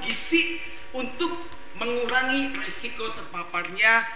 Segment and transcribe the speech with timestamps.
[0.00, 0.62] gizi
[0.96, 1.36] untuk
[1.76, 4.06] mengurangi risiko terpaparnya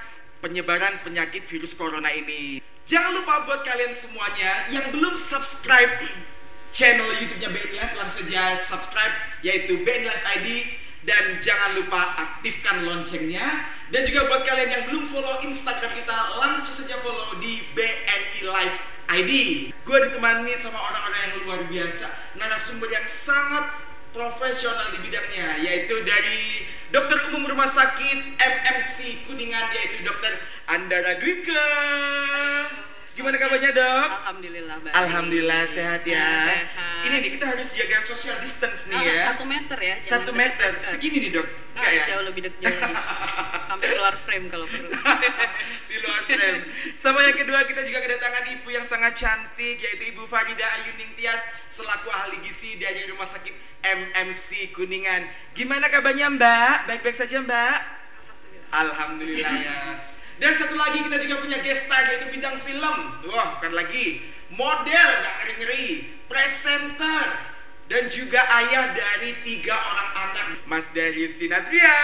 [0.41, 2.61] penyebaran penyakit virus corona ini.
[2.87, 6.07] Jangan lupa buat kalian semuanya yang belum subscribe
[6.71, 10.49] channel YouTube-nya BNI Live langsung saja subscribe yaitu BNI Live ID
[11.07, 16.75] dan jangan lupa aktifkan loncengnya dan juga buat kalian yang belum follow Instagram kita langsung
[16.79, 19.33] saja follow di BNI Live ID.
[19.87, 22.07] Gue ditemani sama orang-orang yang luar biasa,
[22.39, 23.86] narasumber yang sangat
[24.17, 30.33] profesional di bidangnya yaitu dari Dokter Umum Rumah Sakit MMC Kuningan yaitu Dokter
[30.73, 31.69] Andara Dwika.
[33.13, 34.09] Gimana kabarnya dok?
[34.25, 34.93] Alhamdulillah baik.
[34.93, 36.17] Alhamdulillah sehat ya.
[36.17, 36.86] Ya, sehat.
[37.07, 39.25] Ini nih kita harus jaga social distance nih Oh, ya.
[39.31, 39.97] Satu meter ya.
[40.03, 40.71] Satu meter.
[40.91, 41.47] Segini nih dok.
[41.79, 42.03] Enggak ya?
[42.11, 42.97] Jauh lebih jauh lebih.
[43.71, 44.91] Sampai keluar frame kalau perlu.
[45.91, 46.61] di luar frame.
[46.99, 51.39] Sama yang kedua kita juga kedatangan ibu yang sangat cantik yaitu Ibu Farida Ayuning Tias
[51.71, 53.55] selaku ahli gizi dari Rumah Sakit
[53.87, 55.31] MMC Kuningan.
[55.55, 56.91] Gimana kabarnya Mbak?
[56.91, 57.79] Baik-baik saja Mbak?
[58.75, 59.81] Alhamdulillah ya.
[60.37, 62.97] Dan satu lagi kita juga punya guest star yaitu bidang film.
[63.33, 64.21] Wah, bukan lagi
[64.53, 65.87] model gak ngeri-ngeri,
[66.29, 67.57] presenter
[67.87, 71.99] dan juga ayah dari tiga orang anak Mas Darius Sinatria.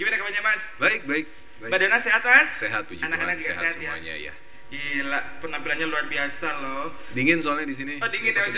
[0.00, 0.62] Gimana kabarnya Mas?
[0.80, 1.26] Baik, baik.
[1.60, 1.70] baik.
[1.70, 2.50] Badannya sehat Mas?
[2.56, 3.52] Sehat, puji Anak-anak Tuhan.
[3.52, 4.32] Sehat, sehat, semuanya ya.
[4.70, 6.94] Gila, penampilannya luar biasa loh.
[7.10, 7.94] Dingin soalnya di sini.
[7.98, 8.46] Oh dingin ya.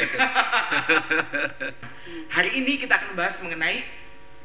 [2.36, 4.01] Hari ini kita akan bahas mengenai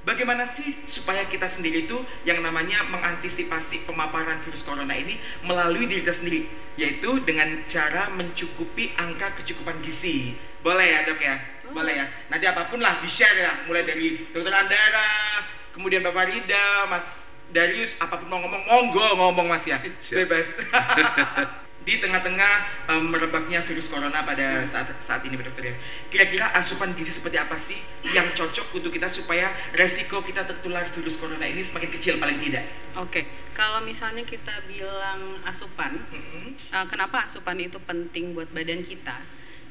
[0.08, 6.08] bagaimana sih supaya kita sendiri itu yang namanya mengantisipasi pemaparan virus corona ini melalui diri
[6.08, 6.48] kita sendiri,
[6.80, 10.40] yaitu dengan cara mencukupi angka kecukupan gizi.
[10.64, 11.36] Boleh ya dok ya?
[11.76, 12.06] Boleh ya.
[12.32, 15.44] Nanti apa pun lah di share ya, mulai dari dokter Andara,
[15.76, 19.84] kemudian Bapak Farida, Mas Darius, apa pun mau ngomong, monggo ngomong Mas ya,
[20.16, 20.48] bebas.
[21.88, 22.54] di tengah-tengah
[22.92, 25.76] em, merebaknya virus corona pada saat saat ini dokter ya.
[26.12, 27.80] Kira-kira asupan gizi seperti apa sih
[28.12, 32.68] yang cocok untuk kita supaya resiko kita tertular virus corona ini semakin kecil paling tidak?
[33.00, 33.24] Oke,
[33.56, 36.60] kalau misalnya kita bilang asupan, Mm-mm.
[36.60, 39.24] eh, kenapa asupan itu penting buat badan kita?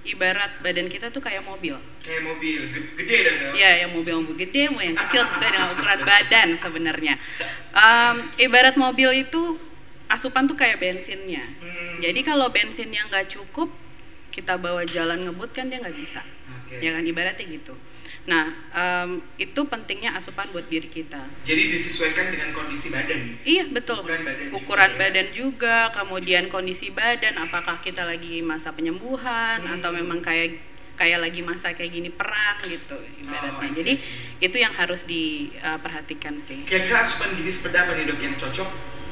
[0.06, 1.74] Ibarat badan kita tuh kayak mobil.
[1.98, 3.52] Kayak mobil ge- gede dah dok.
[3.58, 7.14] Ya, yang mobil mau gede, mau yang kecil sesuai dengan ukuran badan sebenarnya.
[7.74, 9.58] Em, ibarat mobil itu
[10.08, 11.42] asupan tuh kayak bensinnya.
[11.58, 11.98] Hmm.
[11.98, 13.68] Jadi kalau bensinnya nggak cukup,
[14.28, 16.20] kita bawa jalan ngebut kan dia nggak bisa.
[16.62, 16.78] Oke.
[16.78, 17.72] Ya kan ibaratnya gitu.
[18.26, 21.30] Nah, em, itu pentingnya asupan buat diri kita.
[21.42, 23.38] Jadi disesuaikan dengan kondisi badan.
[23.40, 24.02] Iya betul.
[24.02, 24.98] Ukuran badan juga, Ukuran ya.
[24.98, 29.78] badan juga, kemudian kondisi badan, apakah kita lagi masa penyembuhan Hmm.
[29.78, 30.58] atau memang kayak
[30.96, 33.62] kayak lagi masa kayak gini perang gitu ibaratnya.
[33.62, 33.94] Oh, Jadi
[34.38, 36.64] itu yang harus diperhatikan sih.
[36.64, 38.68] Kira-kira asupan gizi seperti apa nih dok yang cocok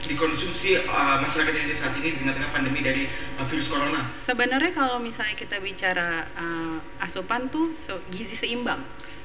[0.08, 4.12] dikonsumsi uh, masyarakat Indonesia saat ini di tengah-tengah pandemi dari uh, virus corona?
[4.20, 8.84] Sebenarnya kalau misalnya kita bicara uh, asupan tuh so- gizi seimbang.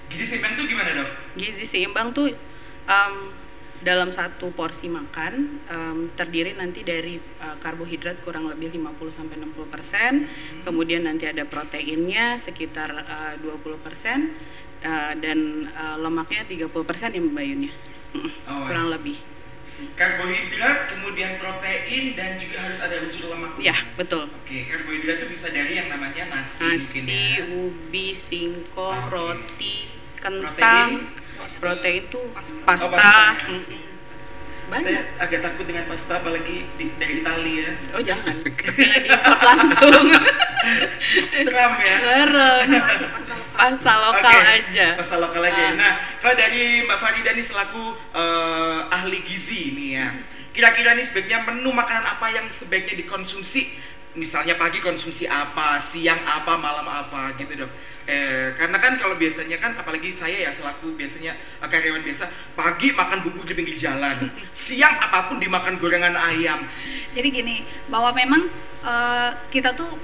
[0.10, 1.10] Gizi seimbang tuh gimana dok?
[1.38, 2.34] Gizi seimbang tuh
[2.90, 3.16] um,
[3.80, 9.72] dalam satu porsi makan um, terdiri nanti dari uh, karbohidrat kurang lebih 50 sampai 60
[9.72, 10.12] persen,
[10.68, 14.36] kemudian nanti ada proteinnya sekitar uh, 20 persen
[14.84, 17.46] uh, dan uh, lemaknya 30 persen ya Mbak
[18.50, 19.39] Oh, kurang lebih.
[19.94, 23.60] Karbohidrat, kemudian protein dan juga harus ada unsur lemak.
[23.60, 24.32] Ya betul.
[24.32, 27.44] Oke, karbohidrat itu bisa dari yang namanya nasi, mungkin Nasi, ya.
[27.46, 29.12] ubi, singkong, Oke.
[29.12, 29.76] roti,
[30.18, 30.90] kentang,
[31.36, 31.58] Protein?
[31.60, 32.34] protein tuh Oh,
[32.66, 32.96] pasta.
[32.96, 33.48] pasta.
[33.48, 33.64] Mm-mm.
[33.68, 33.99] Saya
[34.70, 35.04] Banyak.
[35.18, 37.72] agak takut dengan pasta apalagi di- dari Italia ya.
[37.92, 38.36] Oh jangan,
[39.10, 40.06] jangan langsung.
[41.46, 41.96] Seram ya.
[42.00, 42.70] Serem.
[43.60, 44.88] Pasta lokal Oke, aja.
[44.96, 45.64] Pasta lokal aja.
[45.68, 45.72] Ah.
[45.76, 45.94] Nah,
[46.24, 47.84] kalau dari Mbak Farida nih selaku
[48.16, 50.08] eh, ahli gizi nih ya.
[50.56, 53.68] Kira-kira nih sebaiknya menu makanan apa yang sebaiknya dikonsumsi?
[54.20, 57.72] Misalnya pagi konsumsi apa, siang apa, malam apa gitu dok.
[58.04, 62.92] Eh, karena kan kalau biasanya kan apalagi saya ya selaku biasanya eh, karyawan biasa pagi
[62.92, 64.28] makan bubur di pinggir jalan,
[64.68, 66.68] siang apa pun dimakan gorengan ayam.
[67.16, 68.52] Jadi gini, bahwa memang
[68.84, 69.96] eh, kita tuh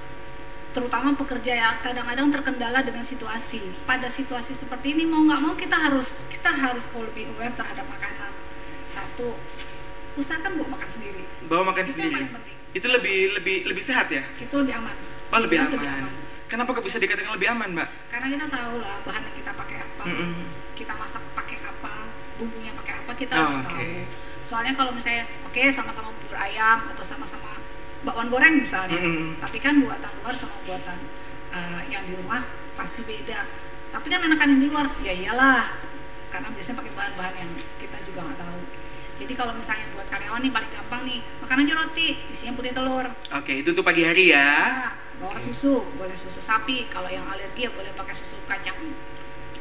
[0.71, 3.59] terutama pekerja ya kadang-kadang terkendala dengan situasi.
[3.83, 8.31] Pada situasi seperti ini mau nggak mau kita harus kita harus lebih aware terhadap makanan.
[8.87, 9.35] Satu,
[10.15, 11.23] usahakan bawa makan sendiri.
[11.51, 12.15] Bawa makan Itu yang sendiri.
[12.15, 12.64] paling penting.
[12.75, 14.19] Itu lebih lebih lebih sehat ya?
[14.35, 14.95] Itu lebih aman.
[15.31, 16.11] Oh lebih Jelas aman.
[16.45, 17.89] Kenapa kok bisa dikatakan lebih aman, Mbak?
[18.11, 20.45] Karena kita tahu lah bahan yang kita pakai apa, Mm-mm.
[20.77, 22.05] kita masak pakai apa,
[22.37, 24.05] bumbunya pakai apa kita Oh, tahu.
[24.45, 27.57] Soalnya kalau misalnya oke sama-sama bubur ayam atau sama-sama
[28.05, 29.41] bakwan goreng misalnya, Mm-mm.
[29.41, 30.99] tapi kan buatan luar sama buatan
[31.49, 32.45] uh, yang di rumah
[32.77, 33.41] pasti beda.
[33.89, 35.73] Tapi kan enakan yang di luar, ya iyalah,
[36.29, 37.51] karena biasanya pakai bahan-bahan yang
[37.81, 38.59] kita juga nggak tahu.
[39.15, 43.07] Jadi kalau misalnya buat karyawan nih paling gampang nih makan aja roti isinya putih telur.
[43.31, 44.51] Oke, itu untuk pagi hari ya.
[44.67, 44.91] Nah,
[45.23, 46.91] bawa susu, boleh susu sapi.
[46.91, 48.75] Kalau yang alergi ya boleh pakai susu kacang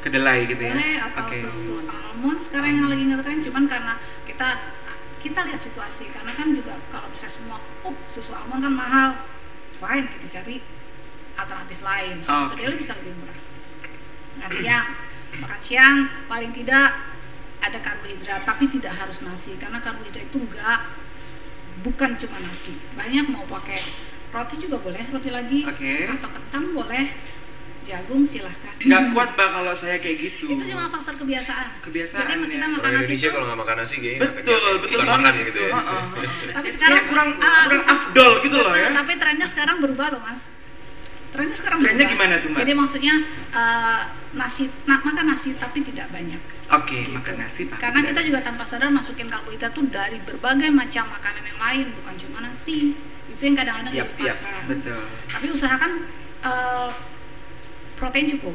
[0.04, 0.76] Kedelai gitu ya.
[0.76, 1.36] boleh atau Oke.
[1.48, 3.96] susu almond sekarang yang lagi ngetren cuman karena
[4.28, 4.76] kita
[5.24, 7.56] kita lihat situasi karena kan juga kalau bisa semua
[7.88, 9.08] oh susu almond kan mahal
[9.80, 10.60] fine kita cari
[11.40, 12.52] alternatif lain susu Oke.
[12.52, 13.38] kedelai bisa lebih murah
[14.36, 14.86] makan siang
[15.40, 15.96] makan siang
[16.28, 17.13] paling tidak
[17.64, 20.80] ada karbohidrat tapi tidak harus nasi karena karbohidrat itu enggak
[21.80, 23.80] bukan cuma nasi banyak mau pakai
[24.30, 26.06] roti juga boleh roti lagi Oke.
[26.06, 27.06] atau kentang boleh
[27.84, 30.48] jagung silahkan Nggak kuat mbak kalau saya kayak gitu.
[30.48, 31.84] itu cuma faktor kebiasaan.
[31.84, 32.72] Kebiasaan, Jadi kita ya.
[32.72, 34.80] makan Kalau nasi Indonesia itu, kalau nggak makan nasi kayaknya nggak Betul, kenyang.
[34.80, 35.70] betul banget makan gitu ya.
[35.74, 36.02] Heeh.
[36.48, 38.88] tapi Ya, sekarang kurang ah, kurang afdol gitu loh betul, ya.
[38.96, 40.40] Tapi trennya sekarang berubah loh mas.
[41.34, 42.14] Trennya sekarang Trennya berubah.
[42.14, 42.58] gimana tuh, Mbak?
[42.62, 43.14] Jadi maksudnya
[43.50, 44.00] eh,
[44.32, 46.38] nasi, na- makan nasi tapi tidak banyak.
[46.70, 47.10] Oke, Gitu.
[47.12, 51.10] makan nasi tapi Karena tidak kita juga tanpa sadar masukin karbohidrat tuh dari berbagai macam
[51.10, 52.94] makanan yang lain, bukan cuma nasi.
[53.26, 54.62] Itu yang kadang-kadang yap, dilupakan.
[54.70, 55.02] betul.
[55.26, 55.92] Tapi usahakan
[56.40, 56.90] eh,
[57.94, 58.54] protein cukup.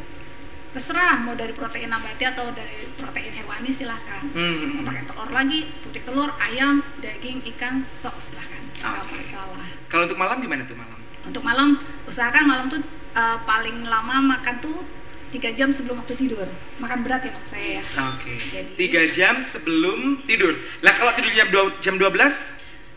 [0.70, 4.22] Terserah mau dari protein nabati atau dari protein hewani silahkan.
[4.30, 4.78] Hmm.
[4.78, 8.62] Mau pakai telur lagi, putih telur, ayam, daging, ikan, sok silahkan.
[8.78, 9.18] Nggak Oke.
[9.18, 9.66] masalah.
[9.90, 11.02] Kalau untuk malam gimana tuh malam?
[11.30, 11.78] Untuk malam,
[12.10, 12.82] usahakan malam tuh
[13.14, 14.82] eh, paling lama makan tuh
[15.30, 16.50] tiga jam sebelum waktu tidur.
[16.82, 17.84] Makan berat ya maksud saya ya.
[18.18, 18.34] Oke.
[18.50, 20.58] Jadi- Tiga jam sebelum tidur.
[20.82, 22.50] Lah kalau tidur jam dua jam 12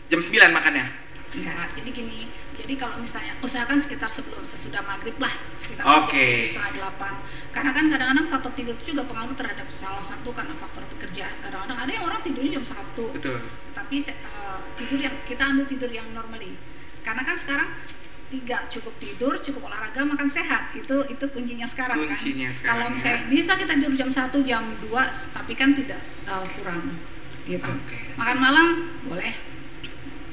[0.09, 0.85] jam 9 makannya.
[1.33, 2.29] Enggak, jadi gini.
[2.53, 6.45] Jadi kalau misalnya usahakan sekitar sebelum sesudah maghrib lah, sekitar Oke.
[6.45, 7.13] jam setengah delapan.
[7.49, 11.33] Karena kan kadang-kadang faktor tidur itu juga pengaruh terhadap salah satu karena faktor pekerjaan.
[11.41, 13.13] Kadang-kadang ada yang orang tidurnya jam satu.
[13.13, 13.41] Betul.
[13.77, 16.53] Tapi eh, tidur yang kita ambil tidur yang normally.
[17.01, 17.69] Karena kan sekarang
[18.33, 20.73] tiga cukup tidur, cukup olahraga, makan sehat.
[20.73, 22.57] Itu itu kuncinya sekarang Kuncinya kan.
[22.57, 22.93] sekarang, Kalau ya.
[22.97, 24.89] misalnya bisa kita tidur jam 1, jam 2,
[25.37, 26.97] tapi kan tidak eh, kurang
[27.45, 27.69] gitu.
[27.69, 27.97] Oke.
[28.17, 28.67] Makan malam
[29.05, 29.35] boleh eh,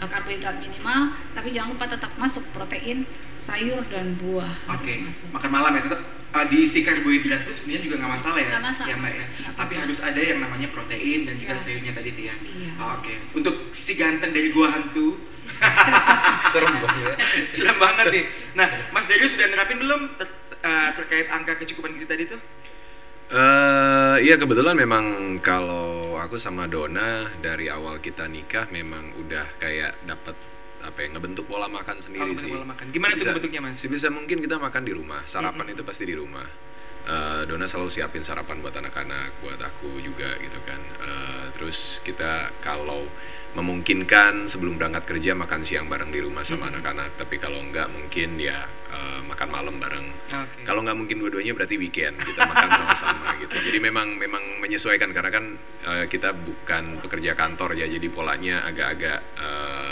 [0.06, 1.00] karbohidrat minimal,
[1.32, 3.04] tapi jangan lupa tetap masuk protein,
[3.36, 5.02] sayur dan buah harus Oke.
[5.02, 5.28] masuk.
[5.32, 6.00] Makan malam ya tetap
[6.30, 8.48] uh, diisi karbohidrat itu sebenarnya juga nggak masalah ya.
[8.48, 8.88] Nggak masalah.
[8.88, 9.26] Ya, Mbak ya.
[9.26, 11.60] Nggak Tapi harus ada yang namanya protein dan juga Iya.
[11.60, 12.34] sayurnya tadi tuh ya.
[12.38, 12.72] Iya.
[12.96, 13.14] Oke.
[13.34, 15.18] Untuk si ganteng dari gua hantu
[16.52, 17.16] Serem banget.
[17.52, 18.24] Serem banget nih.
[18.54, 20.30] Nah, Mas Darius sudah nerapin belum ter-
[20.62, 22.38] uh, terkait angka kecukupan gizi tadi tuh?
[23.30, 25.04] Eh, iya kebetulan memang
[25.38, 30.34] kalau aku sama Dona dari awal kita nikah memang udah kayak dapat
[30.82, 32.50] apa ya ngebentuk pola makan sendiri bentuk sih.
[32.50, 32.84] pola makan.
[32.90, 33.74] Gimana tuh Sebisa- bentuknya, Mas?
[33.78, 35.22] Sebisa mungkin kita makan di rumah.
[35.30, 36.42] Sarapan itu pasti di rumah.
[37.00, 40.80] Eh, Dona selalu siapin sarapan buat anak-anak, buat aku juga gitu kan.
[41.00, 43.08] Eh, terus kita kalau
[43.50, 47.18] memungkinkan sebelum berangkat kerja makan siang bareng di rumah sama anak-anak.
[47.18, 48.62] Tapi kalau enggak mungkin ya
[48.92, 50.06] eh, makan malam bareng.
[50.28, 50.62] Oke.
[50.62, 53.56] Kalau nggak mungkin dua-duanya berarti weekend kita makan sama-sama gitu.
[53.58, 55.44] Jadi memang memang menyesuaikan karena kan
[55.82, 59.89] eh, kita bukan pekerja kantor ya, jadi polanya agak-agak eh,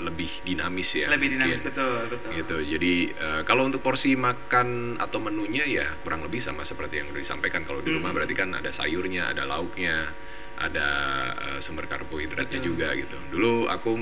[0.00, 1.06] lebih dinamis ya.
[1.06, 1.68] Lebih dinamis mungkin.
[1.70, 2.30] betul, betul.
[2.34, 2.56] Gitu.
[2.72, 7.20] Jadi eh, kalau untuk porsi makan atau menunya ya kurang lebih sama seperti yang udah
[7.20, 7.62] disampaikan.
[7.62, 8.16] Kalau di rumah Hmm.
[8.16, 10.10] berarti kan ada sayurnya, ada lauknya,
[10.56, 10.88] ada
[11.32, 12.70] eh, sumber karbohidratnya Betul.
[12.72, 13.16] juga gitu.
[13.30, 13.92] Dulu aku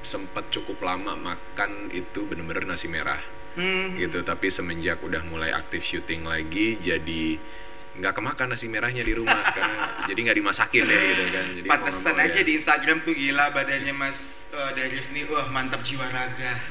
[0.00, 3.18] sempat cukup lama makan itu bener-bener nasi merah
[3.56, 3.96] Hmm.
[3.96, 7.40] gitu tapi semenjak udah mulai aktif syuting lagi jadi
[7.96, 12.14] nggak kemakan nasi merahnya di rumah karena jadi nggak dimasakin deh gitu kan jadi Pantesan
[12.16, 12.44] mau aja ya.
[12.44, 16.52] di Instagram tuh gila badannya Mas uh, Darius nih, wah mantap jiwa raga.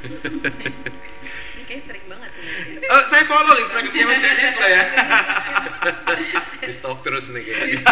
[1.65, 2.77] Kayak sering banget nih.
[2.77, 4.83] Eh, saya follow Instagramnya Mas Darius loh ya.
[6.65, 7.85] di stalk terus nih kayak gitu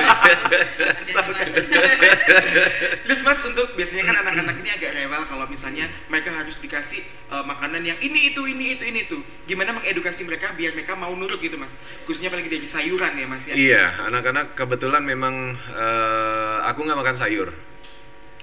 [3.06, 7.46] Terus Mas untuk biasanya kan anak-anak ini agak rewel kalau misalnya mereka harus dikasih uh,
[7.46, 9.18] makanan yang ini itu ini itu ini itu.
[9.46, 11.74] Gimana mengedukasi mereka biar mereka mau nurut gitu Mas?
[12.06, 13.54] Khususnya apalagi dari sayuran ya Mas ya.
[13.54, 17.50] iya anak-anak kebetulan memang eh, aku nggak makan sayur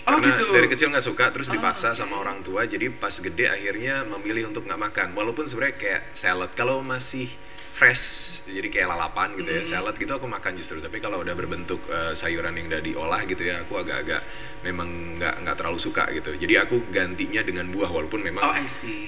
[0.02, 0.44] Oh karena gitu.
[0.50, 1.98] dari kecil nggak suka terus Oh, dipaksa oke.
[1.98, 6.50] sama orang tua jadi pas gede akhirnya memilih untuk nggak makan walaupun sebenarnya kayak salad
[6.52, 7.28] kalau masih
[7.80, 8.04] fresh
[8.44, 9.70] jadi kayak lalapan gitu ya Mhm.
[9.70, 13.40] salad gitu aku makan justru tapi kalau udah berbentuk eh, sayuran yang udah diolah gitu
[13.40, 14.20] ya aku agak-agak
[14.60, 18.52] memang nggak nggak terlalu suka gitu jadi aku gantinya dengan buah walaupun memang Oh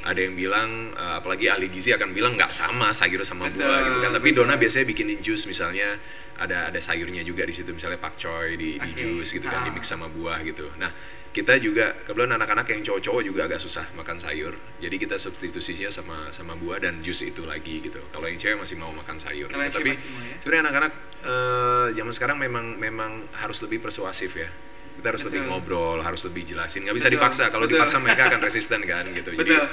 [0.02, 3.78] ada yang bilang eh, apalagi ahli gizi akan bilang nggak sama sayur sama Betul, buah
[3.84, 4.48] gitu kan tapi betul.
[4.48, 6.00] Dona biasanya bikinin jus misalnya
[6.32, 9.02] ada ada sayurnya juga di situ misalnya pakcoy di, di Oke.
[9.20, 9.64] jus gitu kan Ah.
[9.64, 10.88] di mix sama buah gitu nah
[11.32, 16.28] kita juga kebetulan anak-anak yang cowok-cowok juga agak susah makan sayur jadi kita substitusinya sama
[16.30, 19.56] sama buah dan jus itu lagi gitu kalau yang cewek masih mau makan sayur gitu.
[19.56, 20.38] tapi ya?
[20.44, 20.92] sebenarnya anak-anak
[21.24, 24.52] eh, zaman sekarang memang memang harus lebih persuasif ya
[24.92, 25.50] kita harus lebih Betul.
[25.56, 27.80] ngobrol harus lebih jelasin nggak bisa Betul, dipaksa kalau betul.
[27.80, 29.66] dipaksa mereka akan resisten kan gitu jadi Betul.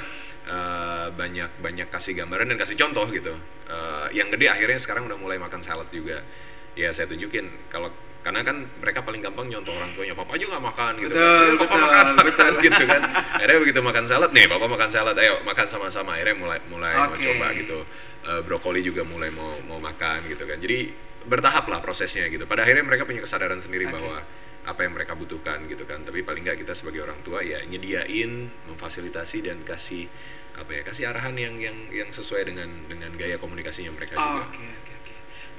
[0.48, 3.36] eh, banyak banyak kasih gambaran dan kasih contoh gitu
[3.70, 6.26] Eh, yang gede akhirnya sekarang udah mulai makan salad juga
[6.74, 10.60] ya saya tunjukin kalau karena kan mereka paling gampang nyontoh orang tuanya papa aja nggak
[10.62, 12.20] makan gitu Betul, kan "Eh, papa betul, makan makan
[12.52, 12.62] betul.
[12.62, 13.02] gitu kan
[13.34, 17.10] akhirnya begitu makan salad nih papa makan salad ayo makan sama-sama akhirnya mulai mulai mau
[17.10, 17.22] Oke.
[17.22, 17.80] coba gitu
[18.20, 22.62] Eh, brokoli juga mulai mau mau makan gitu kan jadi bertahap lah prosesnya gitu pada
[22.62, 23.96] akhirnya mereka punya kesadaran sendiri Oke.
[23.96, 24.20] bahwa
[24.60, 28.28] apa yang mereka butuhkan gitu kan tapi paling nggak kita sebagai orang tua ya nyediain
[28.68, 30.04] memfasilitasi dan kasih
[30.52, 34.44] apa ya kasih arahan yang yang yang sesuai dengan dengan gaya komunikasinya mereka Oh, juga
[34.46, 34.89] oke oke.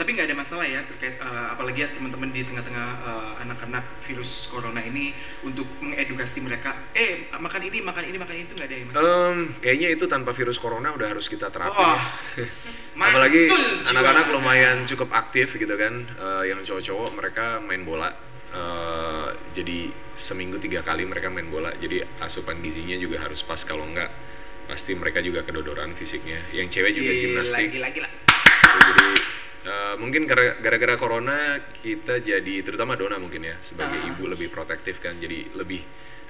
[0.01, 4.49] Tapi nggak ada masalah ya terkait eh, apalagi ya teman-teman di tengah-tengah eh, anak-anak virus
[4.49, 5.13] corona ini
[5.45, 6.73] untuk mengedukasi mereka.
[6.97, 8.95] Eh makan ini makan ini makan itu nggak ada ya mas?
[8.97, 12.01] Em, kayaknya itu tanpa virus corona udah harus kita terapin Wah,
[12.41, 12.45] ya.
[12.97, 13.53] apalagi
[13.93, 18.09] anak-anak lumayan cukup aktif gitu kan Eh, yang cowok-cowok mereka main bola
[18.51, 23.87] Eh, jadi seminggu tiga kali mereka main bola jadi asupan gizinya juga harus pas kalau
[23.87, 24.11] enggak
[24.67, 28.09] pasti mereka juga kedodoran fisiknya yang cewek juga Gila, gimnastik Gila gila.
[28.91, 29.07] jadi
[29.63, 31.37] eh, mungkin gara- gara-gara corona
[31.75, 34.09] kita jadi terutama Dona mungkin ya sebagai Ah.
[34.09, 35.81] ibu lebih protektif kan jadi lebih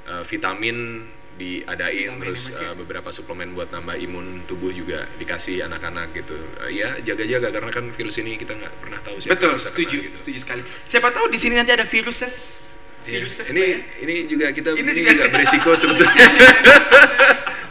[0.04, 6.12] eh, vitamin diadain Vitamin terus eh, beberapa suplemen buat nambah imun tubuh juga dikasih anak-anak
[6.14, 9.62] gitu Eh, ya jaga-jaga karena kan virus ini kita nggak pernah tahu siapa Betul, bisa
[9.62, 10.16] kena setuju, gitu.
[10.18, 10.62] setuju sekali.
[10.84, 12.68] Siapa tahu di sini nanti ada viruses,
[13.02, 13.24] Iya.
[13.24, 13.78] viruses ini ya.
[14.02, 16.28] ini juga kita Ini ini, juga- juga beresiko sebetulnya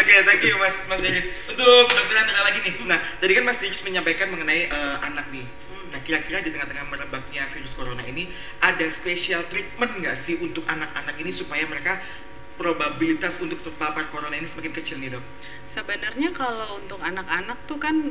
[0.00, 1.26] Oke, thank you Mas Mas Denis.
[1.46, 2.74] Untuk dokter Andra lagi nih.
[2.86, 5.46] Nah, tadi kan Mas Denis menyampaikan mengenai eh, anak nih.
[5.94, 11.14] Nah, kira-kira di tengah-tengah merebaknya virus corona ini ada special treatment nggak sih untuk anak-anak
[11.22, 12.02] ini supaya mereka
[12.58, 15.24] probabilitas untuk terpapar corona ini semakin kecil nih dok?
[15.70, 18.10] Sebenarnya kalau untuk anak-anak tuh kan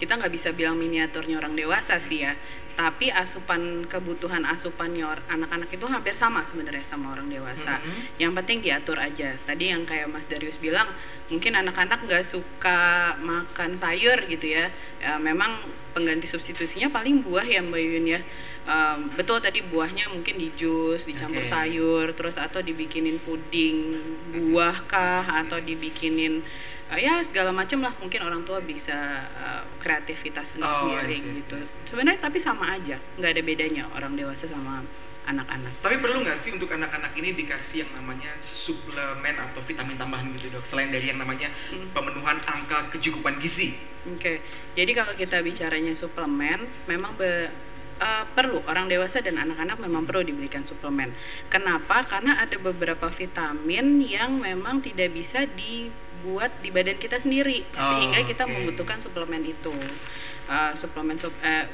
[0.00, 2.32] kita nggak bisa bilang miniaturnya orang dewasa sih ya.
[2.80, 7.76] Tapi asupan kebutuhan asupannya or- anak-anak itu hampir sama sebenarnya sama orang dewasa.
[7.76, 8.16] Mhm.
[8.16, 9.36] Yang penting diatur aja.
[9.44, 10.88] Tadi yang kayak Mas Darius bilang,
[11.28, 14.72] mungkin anak-anak nggak suka makan sayur gitu ya.
[14.96, 15.60] Ya, memang
[15.92, 18.20] pengganti substitusinya paling buah ya Mbak Yun ya.
[18.64, 21.52] Em, betul tadi buahnya mungkin di jus, dicampur Oke.
[21.52, 23.98] sayur, terus atau dibikinin puding
[24.32, 26.44] buah kah, atau dibikinin
[26.90, 27.92] eh, ya segala macam lah.
[27.96, 28.94] Mungkin orang tua bisa
[29.24, 31.56] eh, kreativitas sendiri, Oh, gitu.
[31.86, 34.82] Sebenarnya tapi sama aja, nggak ada bedanya orang dewasa sama
[35.20, 35.70] anak-anak.
[35.78, 40.50] Tapi perlu nggak sih untuk anak-anak ini dikasih yang namanya suplemen atau vitamin tambahan gitu
[40.50, 40.64] dok?
[40.64, 41.92] Selain dari yang namanya Hmm.
[41.92, 43.76] pemenuhan angka kecukupan gizi.
[44.08, 44.40] Oke,
[44.72, 47.52] jadi kalau kita bicaranya suplemen, memang be-
[48.00, 51.12] eh, perlu orang dewasa dan anak-anak memang perlu diberikan suplemen.
[51.46, 52.00] Kenapa?
[52.02, 55.44] Karena ada beberapa vitamin yang memang tidak bisa
[56.20, 58.52] dibuat di badan kita sendiri, Oh, sehingga kita oke.
[58.52, 59.72] membutuhkan suplemen itu.
[60.46, 61.64] Eh, suplemen sup- eh,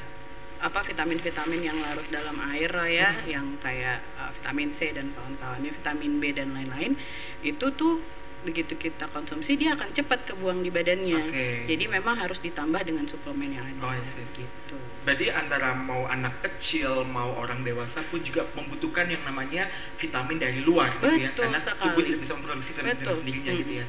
[0.57, 3.27] apa vitamin-vitamin yang larut dalam air lah ya, Hmm.
[3.27, 6.95] yang kayak eh, vitamin C dan kawan-kawannya, vitamin B dan lain-lain,
[7.43, 7.99] itu tuh
[8.39, 11.19] begitu kita konsumsi dia akan cepat kebuang di badannya.
[11.19, 11.47] Oke.
[11.67, 13.99] Jadi memang harus ditambah dengan suplemen yang Oh, ada.
[14.01, 14.45] See, I see.
[14.45, 14.77] Gitu.
[15.03, 20.61] Berarti antara mau anak kecil mau orang dewasa pun juga membutuhkan yang namanya vitamin dari
[20.61, 21.27] luar gitu ya.
[21.27, 21.81] Betul Karena sekali.
[21.83, 23.15] tubuh tidak bisa memproduksi vitamin Betul.
[23.19, 23.59] sendirinya Mm.
[23.59, 23.85] gitu ya.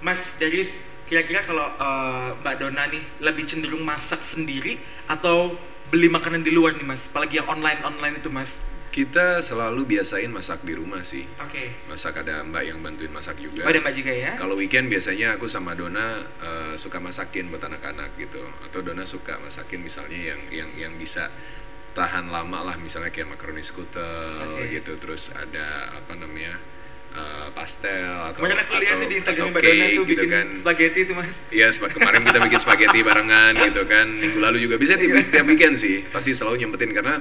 [0.00, 5.52] Mas Darius, kira-kira kalau eh, Mbak Dona nih lebih cenderung masak sendiri atau
[5.90, 7.10] beli makanan di luar nih Mas?
[7.10, 8.60] Apalagi yang online-online itu Mas.
[8.90, 11.78] kita selalu biasain masak di rumah sih Oke.
[11.86, 14.34] masak ada mbak yang bantuin masak juga Oh, ada Mbak juga ya?
[14.34, 19.38] Kalau weekend biasanya aku sama Dona eh, suka masakin buat anak-anak gitu, atau Dona suka
[19.38, 21.30] masakin misalnya yang yang yang bisa
[21.94, 24.74] tahan lama lah, misalnya kayak makaroni skutel Oke.
[24.74, 26.58] gitu, terus ada apa namanya
[27.10, 30.46] eh, pastel atau Kemarin aku lihat atau- di Instagram Mbak Dona tuh gitu bikin kan.
[30.52, 31.34] spaghetti tuh Mas.
[31.48, 34.06] Iya, kemarin kita bikin spaghetti barengan gitu kan.
[34.08, 36.06] Minggu lalu juga bisa tiap, tiap weekend sih.
[36.06, 37.18] Pasti selalu nyempetin karena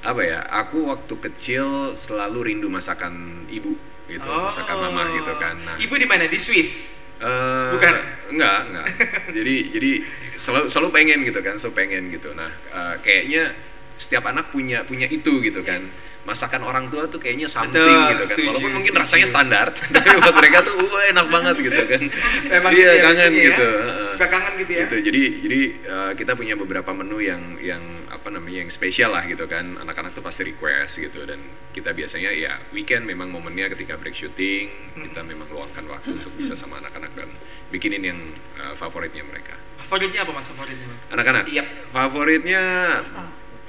[0.00, 0.38] apa ya?
[0.58, 3.14] Aku waktu kecil selalu rindu masakan
[3.48, 5.54] ibu gitu, masakan mama gitu kan.
[5.56, 5.80] Nah, Oh.
[5.80, 6.26] Ibu di mana?
[6.26, 6.98] Di Swiss.
[7.16, 7.94] Eh, Bukan?
[8.28, 8.86] Enggak, enggak.
[9.30, 9.90] jadi jadi
[10.34, 12.34] selalu selalu pengen gitu kan, selalu pengen gitu.
[12.34, 13.54] Nah, eh, kayaknya
[14.02, 15.86] setiap anak punya punya itu gitu kan.
[16.22, 18.28] Masakan orang tua tuh kayaknya something Betul, gitu kan.
[18.30, 19.02] setuju, Walaupun mungkin setuju.
[19.02, 22.02] rasanya standar, tapi buat mereka tuh wah enak banget gitu kan.
[22.54, 23.42] Memang iya, gitu ya kangen ya?
[23.50, 23.66] gitu.
[23.66, 24.06] heeh.
[24.14, 24.80] Suka kangen gitu ya?
[24.86, 24.96] Gitu.
[25.02, 29.50] Jadi jadi eh, kita punya beberapa menu yang yang apa namanya yang spesial lah gitu
[29.50, 29.74] kan.
[29.82, 31.42] Anak-anak tuh pasti request gitu dan
[31.74, 35.10] kita biasanya ya weekend memang momennya ketika break shooting, Hmm.
[35.10, 37.34] kita memang luangkan waktu untuk bisa sama anak-anak dan
[37.68, 38.20] bikinin yang
[38.62, 39.58] eh, favoritnya mereka.
[39.82, 40.46] Favoritnya apa Mas?
[40.46, 41.02] Favoritnya Mas?
[41.10, 41.44] Anak-anak.
[41.50, 41.66] Iya.
[41.90, 42.62] Favoritnya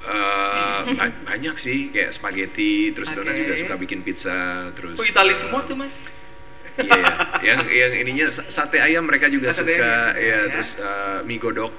[0.06, 3.40] eh, ba- banyak sih kayak spaghetti, terus Dona Oke.
[3.40, 4.38] juga suka bikin pizza,
[4.72, 5.96] terus Oh, Itali eh, semua tuh Mas.
[6.74, 7.14] Iya, iya.
[7.46, 10.52] yang yang ininya sa- sate ayam mereka juga sate suka, ayam, ya ayam.
[10.52, 11.72] terus eh, mie godok.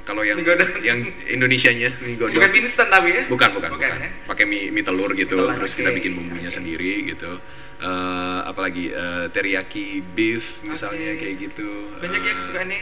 [0.00, 0.70] Kalau yang Mie godok.
[0.82, 2.34] yang Indonesianya mie godok.
[2.36, 3.22] Bukan mie instan tapi ya?
[3.24, 4.02] Bukan, bukan, Bukan, bukan.
[4.02, 4.10] ya?
[4.26, 6.56] Pakai mie, mie telur gitu, Telur, terus oke, kita bikin bumbunya oke.
[6.56, 7.38] sendiri gitu.
[7.78, 11.20] Eh, apalagi eh, teriyaki beef misalnya Oke.
[11.22, 11.68] kayak gitu.
[11.96, 12.80] Banyak ya Eh, kesukaannya.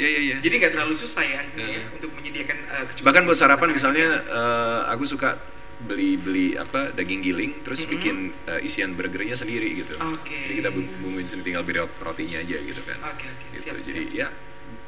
[0.00, 0.36] Iya iya iya.
[0.40, 1.92] Jadi nggak terlalu susah ya ya, Iya.
[1.92, 5.36] untuk menyediakan uh, Bahkan buat sarapan misalnya eh, aku suka
[5.80, 7.92] beli beli apa daging giling terus Mm-mm.
[7.94, 8.16] bikin
[8.46, 9.92] eh, isian burgernya sendiri gitu.
[9.96, 10.48] Oke.
[10.48, 12.96] Jadi kita bumbu- bumbuin sendiri tinggal beri rotinya aja gitu kan.
[13.06, 13.44] Oke, oke.
[13.52, 13.60] Gitu.
[13.60, 14.28] Siap, Jadi siap, ya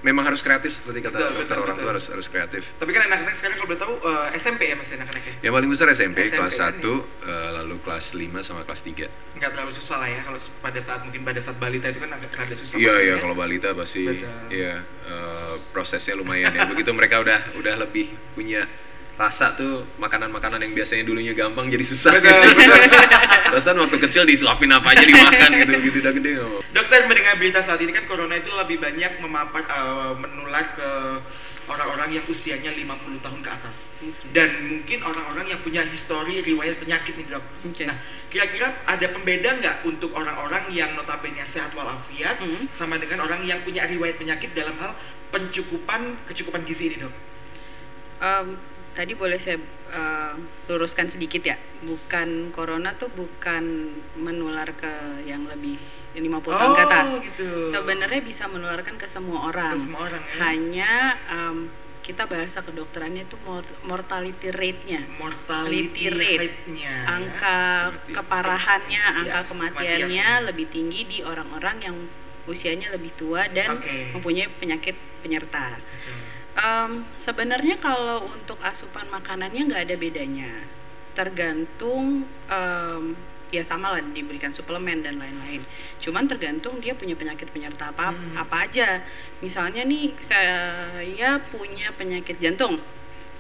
[0.03, 1.87] memang harus kreatif seperti kata Betul, dokter betul, orang betul.
[1.87, 2.63] tua harus harus kreatif.
[2.77, 5.35] Tapi kan anak-anak sekarang kalau boleh tahu uh, SMP ya mas anak-anaknya.
[5.41, 9.39] Yang paling besar SMP, SMP kelas kan 1, eh, lalu kelas 5 sama kelas 3.
[9.39, 12.31] Nggak terlalu susah lah ya kalau pada saat mungkin pada saat balita itu kan agak
[12.35, 12.77] rada susah.
[12.77, 13.23] Iya iya ya.
[13.23, 14.03] kalau balita pasti
[14.51, 16.67] iya eh, prosesnya lumayan ya.
[16.67, 18.67] Begitu mereka udah udah lebih punya
[19.13, 22.17] rasa tuh makanan-makanan yang biasanya dulunya gampang jadi susah.
[22.17, 22.73] Betul, gitu.
[22.73, 22.81] betul.
[23.53, 26.59] Perasaan waktu kecil disuapin apa aja dimakan gitu gitu udah gede mau.
[26.73, 30.89] Dokter mendengar berita saat ini kan corona itu lebih banyak memapar uh, menular ke
[31.69, 33.77] orang-orang yang usianya 50 tahun ke atas.
[34.01, 34.25] Oke.
[34.33, 37.45] Dan mungkin orang-orang yang punya histori riwayat penyakit nih dok.
[37.69, 37.85] Oke.
[37.85, 38.01] Nah,
[38.33, 42.67] kira-kira ada pembeda nggak untuk orang-orang yang notabene sehat walafiat Hmm.
[42.73, 44.97] sama dengan orang yang punya riwayat penyakit dalam hal
[45.31, 47.15] pencukupan kecukupan gizi ini dok?
[48.23, 48.57] Em,
[48.93, 49.57] tadi boleh saya
[49.89, 50.33] eh,
[50.67, 53.65] luruskan sedikit ya, bukan corona tuh bukan
[54.15, 55.77] menular ke yang lebih
[56.13, 57.11] 50 tahun ke Oh, atas.
[57.19, 57.49] gitu.
[57.69, 59.73] Sebenarnya bisa menularkan ke semua orang.
[59.73, 60.37] Ke semua orang ya.
[60.39, 60.93] Hanya
[61.27, 61.57] em,
[62.03, 65.07] kita bahasa kedokterannya itu mor- mortality rate-nya.
[65.15, 66.41] Mortality rate.
[66.43, 66.93] rate-nya.
[67.01, 67.09] ya.
[67.09, 67.59] Angka
[67.89, 68.13] Kematian.
[68.13, 70.47] keparahannya, angka Ya, kematiannya kematian.
[70.47, 71.97] lebih tinggi di orang-orang yang
[72.43, 74.11] usianya lebih tua dan Oke.
[74.13, 75.79] mempunyai penyakit penyerta.
[75.79, 76.19] Betul.
[76.53, 80.53] Em, sebenarnya kalau untuk asupan makanannya nggak ada bedanya,
[81.17, 83.17] tergantung em,
[83.53, 85.65] ya sama lah diberikan suplemen dan lain-lain.
[86.01, 88.37] Cuman tergantung dia punya penyakit penyerta apa Hmm.
[88.37, 89.05] apa aja.
[89.45, 92.81] Misalnya nih saya punya penyakit jantung,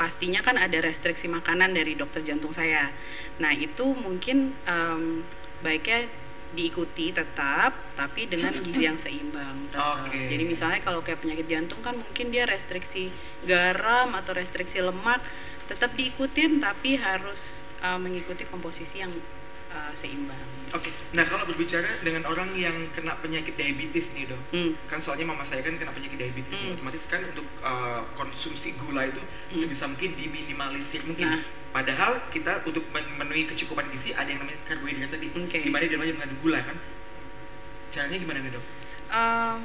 [0.00, 2.92] pastinya kan ada restriksi makanan dari dokter jantung saya.
[3.40, 5.24] Nah itu mungkin em,
[5.64, 6.08] baiknya
[6.52, 9.72] diikuti tetap, tapi dengan gizi yang seimbang.
[9.72, 10.06] tetap.
[10.06, 10.28] Oke.
[10.28, 13.08] Jadi misalnya kalau kayak penyakit jantung kan mungkin dia restriksi
[13.48, 15.24] garam atau restriksi lemak
[15.66, 19.10] tetap diikutin tapi harus uh, mengikuti komposisi yang
[19.72, 20.38] uh, seimbang.
[20.72, 24.72] Oke, nah kalau berbicara dengan orang yang kena penyakit diabetes nih dok, Hmm.
[24.86, 26.76] kan soalnya mama saya kan kena penyakit diabetes nih, Hmm.
[26.76, 29.58] otomatis kan untuk uh, konsumsi gula itu Hmm.
[29.58, 31.28] sebisa mungkin diminimalisir mungkin.
[31.28, 31.44] Nah.
[31.72, 35.56] Padahal kita untuk memenuhi kecukupan gizi ada yang namanya karbohidrat tadi, Oke.
[35.56, 36.76] di mana dia banyak mengandung gula kan.
[37.88, 38.64] Caranya gimana nih dok?
[39.08, 39.56] Uh,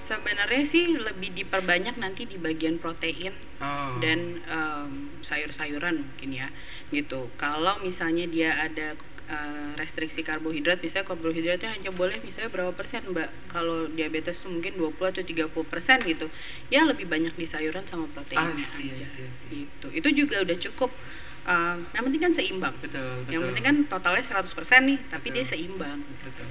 [0.00, 3.30] sebenarnya sih lebih diperbanyak nanti di bagian protein
[3.62, 4.00] Oh.
[4.00, 6.48] dan um, sayur-sayuran mungkin ya
[6.90, 7.30] gitu.
[7.36, 8.96] Kalau misalnya dia ada
[9.30, 13.30] uh, restriksi karbohidrat, misalnya karbohidratnya hanya boleh misalnya berapa persen mbak?
[13.46, 16.26] Kalau diabetes tuh mungkin 20 atau 30 persen gitu.
[16.68, 19.06] Ya lebih banyak di sayuran sama proteinnya I see, I aja.
[19.06, 19.48] see, I see.
[19.64, 19.86] Gitu.
[19.94, 20.90] Itu juga udah cukup.
[21.40, 22.74] Um, yang penting kan seimbang.
[22.84, 23.32] betul, betul.
[23.32, 24.44] Yang penting kan totalnya 100%
[24.84, 25.52] nih, tapi dia Betul.
[25.56, 25.98] seimbang.
[26.20, 26.48] Betul.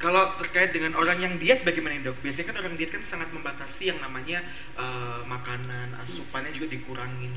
[0.00, 2.18] Kalau terkait dengan orang yang diet bagaimana dok?
[2.26, 4.42] Biasanya kan orang diet kan sangat membatasi yang namanya
[4.74, 7.30] uh, makanan, asupannya juga dikurangin.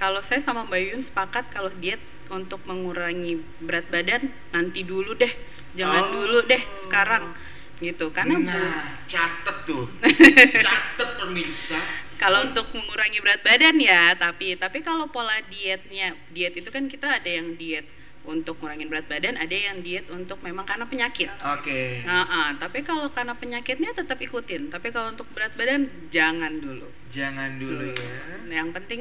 [0.00, 2.00] Kalau saya sama Mbak Yun sepakat kalau diet
[2.32, 5.28] untuk mengurangi berat badan nanti dulu deh,
[5.76, 6.12] jangan Oh.
[6.16, 7.36] dulu deh sekarang
[7.78, 8.08] gitu.
[8.08, 9.84] Karena nah, catet tuh,
[10.64, 11.76] catet pemirsa.
[12.16, 17.20] kalau untuk mengurangi berat badan ya, tapi tapi kalau pola dietnya, diet itu kan kita
[17.20, 17.84] ada yang diet
[18.20, 21.32] untuk ngurangin berat badan, ada yang diet untuk memang karena penyakit.
[21.56, 22.04] Oke.
[22.04, 24.68] Nah, ah, tapi kalau karena penyakitnya tetap ikutin.
[24.68, 26.84] Tapi kalau untuk berat badan jangan dulu.
[27.08, 27.96] Jangan dulu Dulu.
[27.96, 28.60] ya.
[28.60, 29.00] Yang penting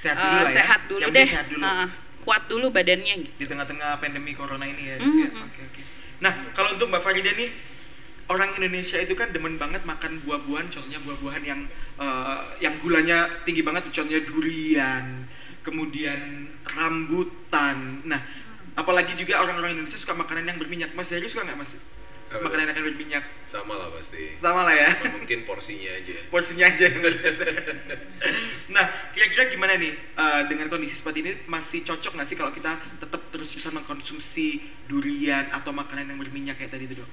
[0.00, 0.56] Sehat eh, dulu lah ya.
[0.56, 1.26] sehat dulu Yang deh.
[1.28, 1.62] sehat dulu.
[1.62, 1.88] Ah.
[2.24, 3.36] kuat dulu badannya gitu.
[3.36, 4.96] Di tengah-tengah pandemi corona ini ya.
[4.96, 5.28] Mm, Dok, ya?
[5.28, 5.44] mm.
[5.44, 5.82] Oke, oke.
[6.24, 7.52] Nah, kalau untuk Mbak Farida nih
[8.32, 11.60] orang Indonesia itu kan demen banget makan buah-buahan, contohnya buah-buahan yang
[12.00, 15.28] eh, yang gulanya tinggi banget, contohnya durian,
[15.60, 18.00] kemudian rambutan.
[18.08, 18.24] Nah,
[18.74, 20.90] apalagi juga orang-orang Indonesia suka makanan yang berminyak.
[20.94, 21.72] Mas Heri suka nggak mas?
[22.34, 23.24] Makanan yang berminyak.
[23.46, 24.34] Sama lah pasti.
[24.34, 24.90] Sama lah ya.
[25.14, 26.14] Mungkin porsinya aja.
[26.30, 26.86] porsinya aja
[28.74, 32.74] nah, kira-kira gimana nih eh, dengan kondisi seperti ini masih cocok nggak sih kalau kita
[32.98, 34.58] tetap terus-terusan mengkonsumsi
[34.90, 37.10] durian atau makanan yang berminyak kayak tadi itu dok?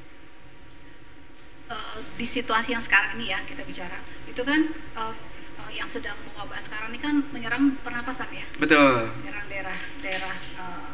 [1.71, 5.13] Eh, di situasi yang sekarang ini ya kita bicara itu kan eh,
[5.61, 9.07] eh, yang sedang mewabah sekarang ini kan menyerang pernafasan ya Betul.
[9.23, 10.90] menyerang daerah daerah eh,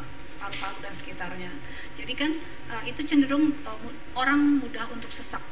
[0.47, 1.51] paru-paru dan sekitarnya
[1.93, 2.31] jadi kan
[2.71, 5.43] eh, itu cenderung mu- orang mudah untuk sesak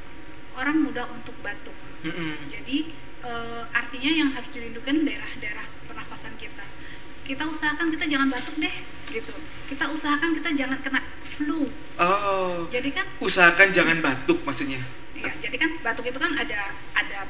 [0.56, 2.48] orang mudah untuk batuk Mm-mm.
[2.48, 2.78] jadi
[3.22, 6.64] eh, artinya yang harus dilindungi daerah-daerah pernafasan kita
[7.28, 8.76] kita usahakan kita jangan batuk deh
[9.12, 9.36] gitu
[9.68, 14.84] kita usahakan kita jangan kena flu Oh, jadi kan usahakan jangan batuk maksudnya.
[15.16, 17.24] Ya, jadi kan batuk itu kan ada ada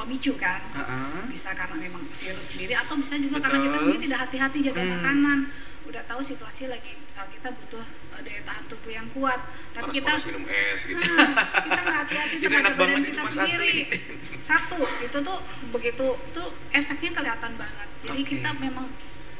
[0.00, 0.64] pemicu kan.
[0.72, 1.28] Ah.
[1.28, 3.44] Bisa karena memang virus sendiri atau bisa juga Betul.
[3.44, 4.92] karena kita sendiri tidak hati-hati jaga Hmm.
[4.96, 5.38] makanan.
[5.88, 7.80] Udah tahu situasi lagi uh, kita butuh
[8.12, 9.40] uh, daya tahan tubuh yang kuat.
[9.72, 11.00] Tapi kita panas-panas minum es gitu.
[11.64, 13.68] Kita nggak hati-hati Itu terhadap enak banget badan itu, kita sendiri.
[13.72, 13.76] Asli.
[14.44, 15.38] satu itu tuh
[15.72, 16.44] begitu itu
[16.76, 17.88] efeknya kelihatan banget.
[18.04, 18.28] Jadi Oke.
[18.36, 18.86] kita memang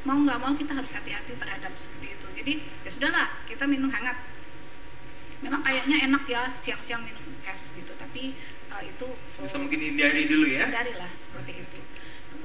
[0.09, 2.27] mau nggak mau kita harus hati-hati terhadap seperti itu.
[2.33, 4.17] Jadi ya sudahlah kita minum hangat.
[5.39, 7.93] Memang kayaknya enak ya siang-siang minum es gitu.
[7.95, 8.33] Tapi
[8.73, 10.65] uh, itu Sebisa mungkin hindari dulu ya.
[10.65, 11.79] hindari lah seperti itu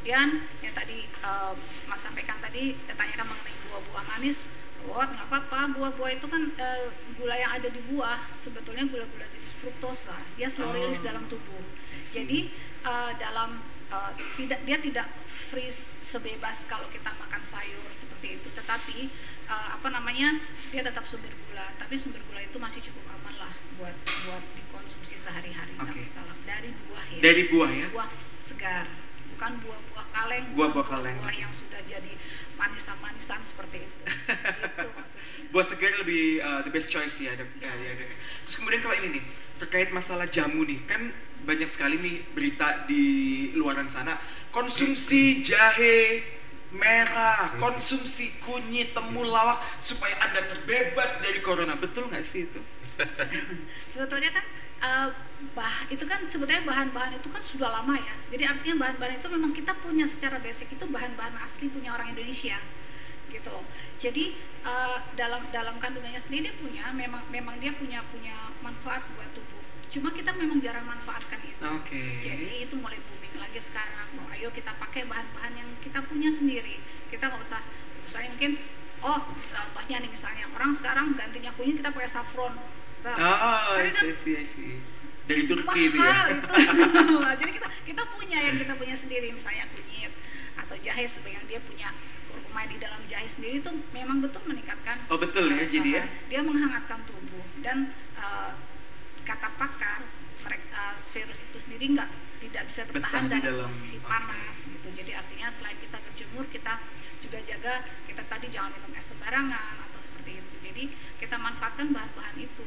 [0.04, 1.56] kemudian yang tadi uh,
[1.88, 4.44] mas sampaikan tadi ditanyakan mengenai buah-buah manis.
[4.84, 9.56] Buah nggak apa-apa buah-buah itu kan uh, gula yang ada di buah sebetulnya gula-gula jenis
[9.56, 10.20] fruktosa.
[10.36, 10.76] Dia slow Oh.
[10.76, 11.63] release dalam tubuh.
[12.04, 12.52] Jadi
[12.84, 13.63] uh, dalam
[13.96, 18.52] uh, tidak dia tidak freeze sebebas kalau kita makan sayur seperti itu.
[18.52, 19.08] Tetapi
[19.48, 20.36] uh, apa namanya
[20.76, 21.72] dia tetap sumber gula.
[21.80, 23.96] Tapi sumber gula itu masih cukup aman lah buat
[24.28, 26.36] buat dikonsumsi sehari-hari masalah.
[26.44, 27.20] Dari buah ya.
[27.24, 27.88] Dari buah ya?
[27.88, 28.12] buah
[28.44, 28.88] segar
[29.44, 29.92] bukan buah-buah
[30.23, 31.17] kaleng Buah-buah bukan kaleng.
[31.19, 32.13] buah yang sudah jadi
[32.55, 33.97] manisan-manisan seperti itu
[34.63, 37.45] gitu maksudnya Buah segar lebih uh, the best choice ya, dok.
[37.62, 38.09] Ya, ya, dok.
[38.49, 39.23] Terus kemudian kalau ini nih
[39.62, 41.13] terkait masalah jamu nih, kan
[41.45, 43.05] banyak sekali nih berita di
[43.53, 44.17] luaran sana
[44.49, 46.25] konsumsi jahe
[46.73, 51.77] merah, konsumsi kunyit, temulawak supaya anda terbebas dari corona.
[51.77, 52.57] Betul nggak sih itu?
[53.91, 54.45] Sebetulnya kan
[54.84, 55.08] eh,
[55.53, 58.15] bah itu kan sebetulnya bahan-bahan itu kan sudah lama ya.
[58.29, 62.58] Jadi artinya bahan-bahan itu memang kita punya secara basic itu bahan-bahan asli punya orang Indonesia
[63.32, 63.65] gitu loh.
[63.97, 69.29] Jadi eh, dalam dalam kandungannya sendiri dia punya memang memang dia punya punya manfaat buat
[69.34, 69.62] tubuh.
[69.89, 71.62] Cuma kita memang jarang manfaatkan itu.
[71.62, 72.17] Oke.
[72.17, 74.10] jadi itu mulai booming lagi sekarang.
[74.17, 76.82] Bahwa ayo kita pakai bahan-bahan yang kita punya sendiri.
[77.13, 77.62] Kita nggak usah
[78.03, 78.51] misalnya mungkin
[79.03, 82.56] oh contohnya nih misalnya orang sekarang gantinya kunyit kita pakai saffron
[83.04, 84.80] Nah, Oh, I tapi kan see, I see.
[85.24, 85.92] Dari Turki ya.
[85.94, 86.48] mahal itu
[87.39, 90.12] jadi kita kita punya yang kita punya sendiri misalnya kunyit
[90.54, 91.92] atau jahe sebagian dia punya
[92.28, 96.04] kurkuma di dalam jahe sendiri itu memang betul meningkatkan Oh, betul ya, eh, jadi ya?
[96.04, 98.52] eh, dia menghangatkan tubuh dan eh,
[99.24, 100.04] kata pakar
[100.42, 102.10] mereka virus itu sendiri nggak
[102.43, 106.73] tidak bisa bertahan dalam- dalam posisi panas gitu jadi artinya selain kita berjemur kita
[107.17, 110.84] juga jaga kita tadi jangan minum es sembarangan atau seperti itu jadi
[111.17, 112.65] kita manfaatkan bahan-bahan itu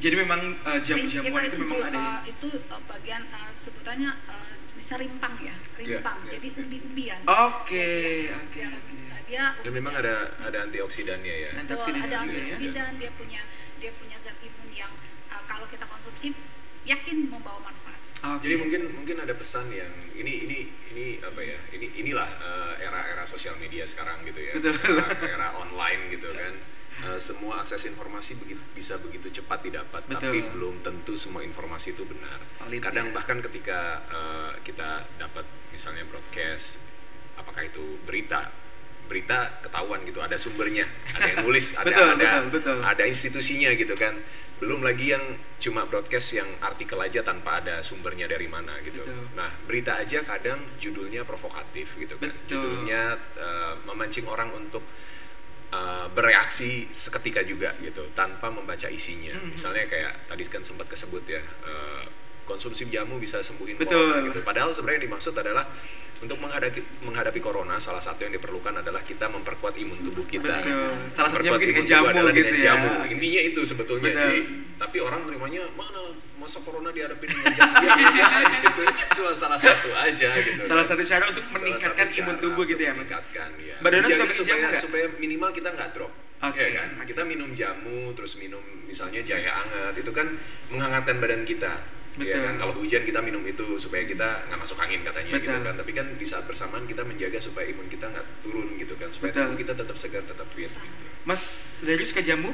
[0.00, 2.00] Jadi memang uh, kita jamu-jamuan itu itu memang ada.
[2.00, 6.56] uh, itu uh, bagian uh, sebutannya uh, misal rimpang ya rimpang iya, jadi iya.
[6.56, 7.90] umbi-umbian Oke,
[8.24, 8.54] Ya, oke.
[8.56, 8.96] dia, oke.
[9.28, 12.18] dia dan memang ada ada antioksidannya ya antioksidan ada ya?
[12.24, 13.42] antioksidan dia punya
[13.76, 14.92] dia punya zat imun yang
[15.28, 16.32] uh, kalau kita konsumsi
[16.86, 17.89] yakin membawa manfaat
[18.20, 18.44] Oke.
[18.44, 20.58] Jadi mungkin mungkin ada pesan yang ini ini
[20.92, 21.56] ini apa ya?
[21.72, 24.52] Ini inilah eh, era-era sosial media sekarang gitu ya.
[24.60, 25.00] Betul.
[25.00, 26.54] Era, era online gitu kan.
[27.00, 30.52] Eh, semua akses informasi begitu, bisa begitu cepat didapat, tapi Betul.
[30.52, 32.36] belum tentu semua informasi itu benar.
[32.60, 33.12] Valid, Kadang ya.
[33.16, 36.76] bahkan ketika eh, kita dapat misalnya broadcast,
[37.40, 38.52] apakah itu berita,
[39.10, 42.78] berita ketahuan gitu, ada sumbernya, ada yang nulis, ada Betul, ada betul, betul.
[42.86, 44.14] ada institusinya gitu kan
[44.60, 45.24] belum lagi yang
[45.56, 49.32] cuma broadcast yang artikel aja tanpa ada sumbernya dari mana gitu Betul.
[49.32, 52.60] nah berita aja kadang judulnya provokatif gitu kan Betul.
[52.60, 53.02] judulnya
[53.40, 54.84] eh, memancing orang untuk
[55.72, 59.56] eh, bereaksi seketika juga gitu tanpa membaca isinya Mhm.
[59.56, 62.04] misalnya kayak tadi kan sempat kesebut ya eh,
[62.50, 64.10] konsumsi jamu bisa sembuhin Betul.
[64.10, 65.64] corona gitu padahal sebenarnya yang dimaksud adalah
[66.20, 71.08] untuk menghadapi menghadapi corona salah satu yang diperlukan adalah kita memperkuat imun tubuh kita Betul.
[71.08, 72.64] Salah satunya mungkin dengan jamu gitu dengan ya.
[72.76, 72.88] jamu.
[73.08, 74.20] intinya itu sebetulnya Betul.
[74.20, 74.38] Jadi,
[74.76, 76.02] tapi orang terimanya mana
[76.36, 78.32] masa corona dihadapi dengan jamu ya, enggak,
[78.68, 80.90] gitu itu salah satu aja gitu Salah kan.
[80.92, 83.08] satu cara untuk meningkatkan satu imun cara tubuh gitu ya, Mas?
[83.08, 84.82] meningkatkan ya Mbak Dona suka Menjaga minum supaya jamu nggak?
[84.84, 89.44] supaya minimal kita nggak drop Oke, ya kan kita minum jamu terus minum misalnya jahe
[89.44, 90.24] hangat itu kan
[90.72, 91.84] menghangatkan badan kita
[92.20, 92.44] Ya Betul.
[92.44, 95.64] kan kalau hujan kita minum itu supaya kita nggak masuk angin katanya gitu Betul.
[95.64, 99.08] kan tapi kan di saat bersamaan kita menjaga supaya imun kita nggak turun gitu kan
[99.08, 99.42] supaya Betul.
[99.48, 100.78] tubuh kita tetap segar tetap fit gitu.
[101.24, 102.52] Mas Dari suka jamu?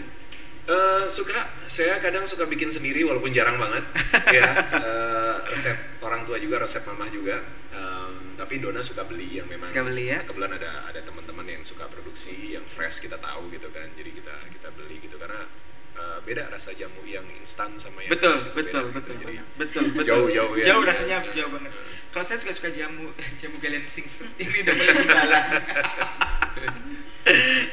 [0.67, 3.87] Eh, suka, saya kadang suka bikin sendiri walaupun jarang banget.
[4.35, 7.39] ya, eh, resep orang tua juga, resep mamah juga.
[7.71, 9.71] Em, tapi Dona suka beli yang memang.
[9.71, 10.27] Suka beli ya?
[10.27, 13.87] Kebetulan ada ada teman-teman yang suka produksi, yang fresh kita tahu gitu kan.
[13.95, 15.47] Jadi kita kita beli gitu karena
[15.97, 19.25] eh, beda rasa jamu yang instan sama yang Betul, betul, beda, betul, gitu.
[19.25, 20.05] Jadi, betul, betul.
[20.07, 20.65] Jauh, jauh ya.
[20.71, 21.33] Jauh Iya, rasanya iya.
[21.33, 21.73] jauh banget.
[22.13, 24.21] Kalau saya suka suka jamu, jamu Galen Sings.
[24.41, 25.45] Ini udah mulai gimbalan.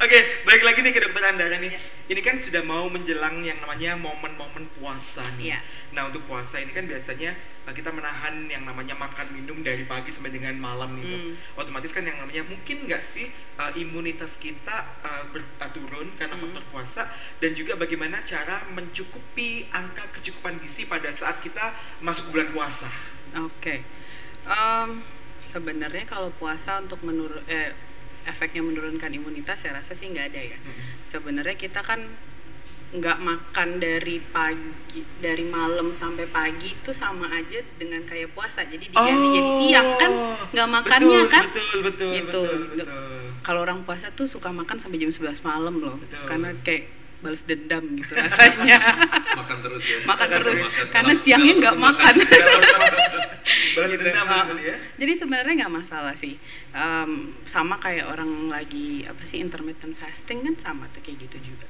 [0.02, 1.70] Oke, balik lagi nih ke dokter Andara nih.
[1.70, 1.82] Iya.
[2.10, 5.54] Ini kan sudah mau menjelang yang namanya momen-momen puasa nih.
[5.54, 5.60] Iya.
[5.94, 7.38] Nah untuk puasa ini kan biasanya
[7.70, 11.06] uh, kita menahan yang namanya makan minum dari pagi sampai dengan malam nih.
[11.06, 11.34] Hmm.
[11.54, 13.30] Otomatis kan yang namanya mungkin nggak sih
[13.62, 16.50] uh, imunitas kita uh, ber- uh, turun karena Hmm.
[16.50, 17.04] faktor puasa
[17.38, 22.90] dan juga bagaimana cara mencukupi angka kecukupan gizi pada saat kita masuk bulan puasa.
[23.38, 23.86] Oke.
[24.50, 24.90] Em,
[25.46, 27.93] sebenarnya kalau puasa untuk menurut eh
[28.26, 31.06] efeknya menurunkan imunitas saya rasa sih nggak ada ya Mm-mm.
[31.06, 32.00] sebenarnya kita kan
[32.94, 38.86] nggak makan dari pagi dari malam sampai pagi itu sama aja dengan kayak puasa jadi
[38.86, 40.12] diganti jadi siang kan
[40.48, 42.42] nggak makannya Oh, betul, kan betul betul Gitu.
[42.44, 42.88] betul betul
[43.42, 46.22] kalau orang puasa tuh suka makan sampai jam 11 malam loh Betul.
[46.24, 46.86] karena kayak
[47.24, 48.78] balas dendam gitu rasanya
[49.40, 50.86] makan terus ya makan terus Makan.
[50.92, 52.16] karena siangnya nggak makan.
[53.76, 54.04] balas Gitu.
[54.04, 54.44] dendam Ah.
[54.44, 56.36] betul ya jadi sebenarnya nggak masalah sih
[56.72, 57.12] Em,
[57.44, 61.68] sama kayak orang lagi apa sih intermittent fasting kan sama tuh kayak gitu juga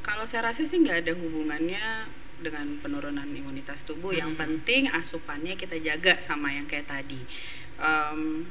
[0.00, 4.40] kalau saya rasa sih nggak ada hubungannya dengan penurunan imunitas tubuh yang Hmm.
[4.58, 7.20] penting asupannya kita jaga sama yang kayak tadi
[7.76, 8.46] Em,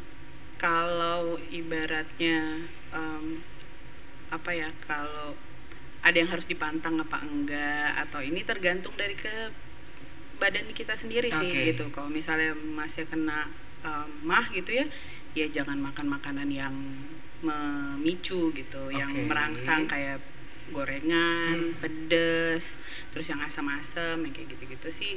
[0.58, 3.40] kalau ibaratnya em,
[4.28, 5.36] apa ya kalau
[6.04, 9.52] ada yang harus dipantang apa enggak atau ini tergantung dari ke
[10.36, 11.62] badan kita sendiri sih Oke.
[11.72, 13.48] gitu kalau misalnya masih kena
[13.82, 14.86] um, mah gitu ya
[15.34, 16.76] ya jangan makan makanan yang
[17.42, 19.28] memicu gitu yang Oke.
[19.28, 20.20] merangsang kayak
[20.72, 21.76] gorengan Hmm.
[21.80, 22.76] pedes
[23.12, 25.14] terus yang asam-asam yang kayak gitu-gitu sih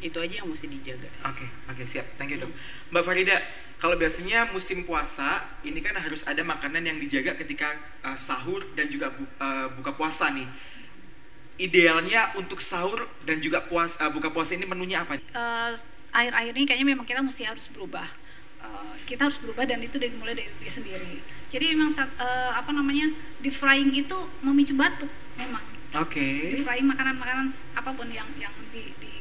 [0.00, 1.08] itu aja yang mesti dijaga.
[1.24, 2.06] Oke, oke siap.
[2.20, 2.52] Thank you, Dok.
[2.92, 3.36] Mbak Farida,
[3.80, 8.88] kalau biasanya musim puasa, ini kan harus ada makanan yang dijaga ketika uh, sahur dan
[8.92, 10.48] juga bu- uh, buka puasa nih.
[11.56, 15.16] Idealnya untuk sahur dan juga puas, uh, buka puasa ini menunya apa?
[15.16, 15.72] Eh,
[16.12, 18.04] akhir-akhir ini kayaknya memang kita mesti harus berubah.
[18.60, 21.16] Eh, kita harus berubah dan itu dari mulai dari diri sendiri.
[21.48, 23.08] Jadi memang saat, eh, apa namanya
[23.40, 25.08] di frying itu memicu batuk
[25.40, 25.64] memang.
[25.96, 26.52] Oke.
[26.52, 29.15] Di frying makanan-makanan apa pun yang yang di, di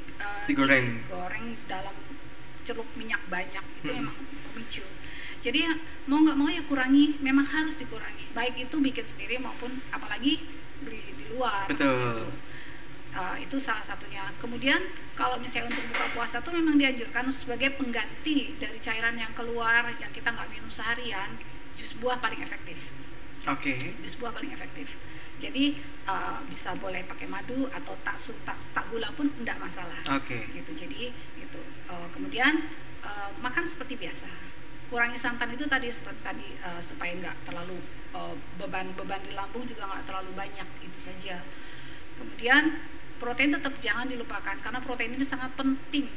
[0.45, 0.85] Digoreng.
[1.05, 1.95] digoreng dalam
[2.65, 4.09] celup minyak banyak itu Hmm.
[4.09, 4.17] memang
[4.53, 4.85] memicu.
[5.45, 5.59] Jadi
[6.09, 8.33] mau nggak mau ya kurangi, memang harus dikurangi.
[8.33, 10.41] Baik itu bikin sendiri maupun apalagi
[10.81, 11.69] beli di luar.
[11.69, 11.93] Betul.
[11.93, 12.25] gitu.
[13.15, 14.27] Uh, itu salah satunya.
[14.43, 19.87] Kemudian kalau misalnya untuk buka puasa tuh memang dianjurkan sebagai pengganti dari cairan yang keluar
[20.01, 21.39] yang kita nggak minum seharian,
[21.79, 22.91] jus buah paling efektif.
[23.47, 23.77] Oke.
[24.03, 24.99] Jus buah paling efektif.
[25.45, 25.77] Jadi
[26.09, 30.01] uh, bisa boleh pakai madu atau tak su- tak, tak gula pun tidak masalah.
[30.17, 30.49] Oke.
[30.49, 30.71] Gitu.
[30.73, 31.61] Jadi itu.
[31.85, 32.65] Uh, kemudian
[33.05, 34.25] uh, makan seperti biasa.
[34.89, 37.77] Kurangi santan itu tadi seperti tadi uh, supaya nggak terlalu
[38.13, 41.45] uh, beban-beban di lambung juga nggak terlalu banyak itu saja.
[42.17, 42.81] Kemudian
[43.21, 46.09] protein tetap jangan dilupakan karena protein ini sangat penting.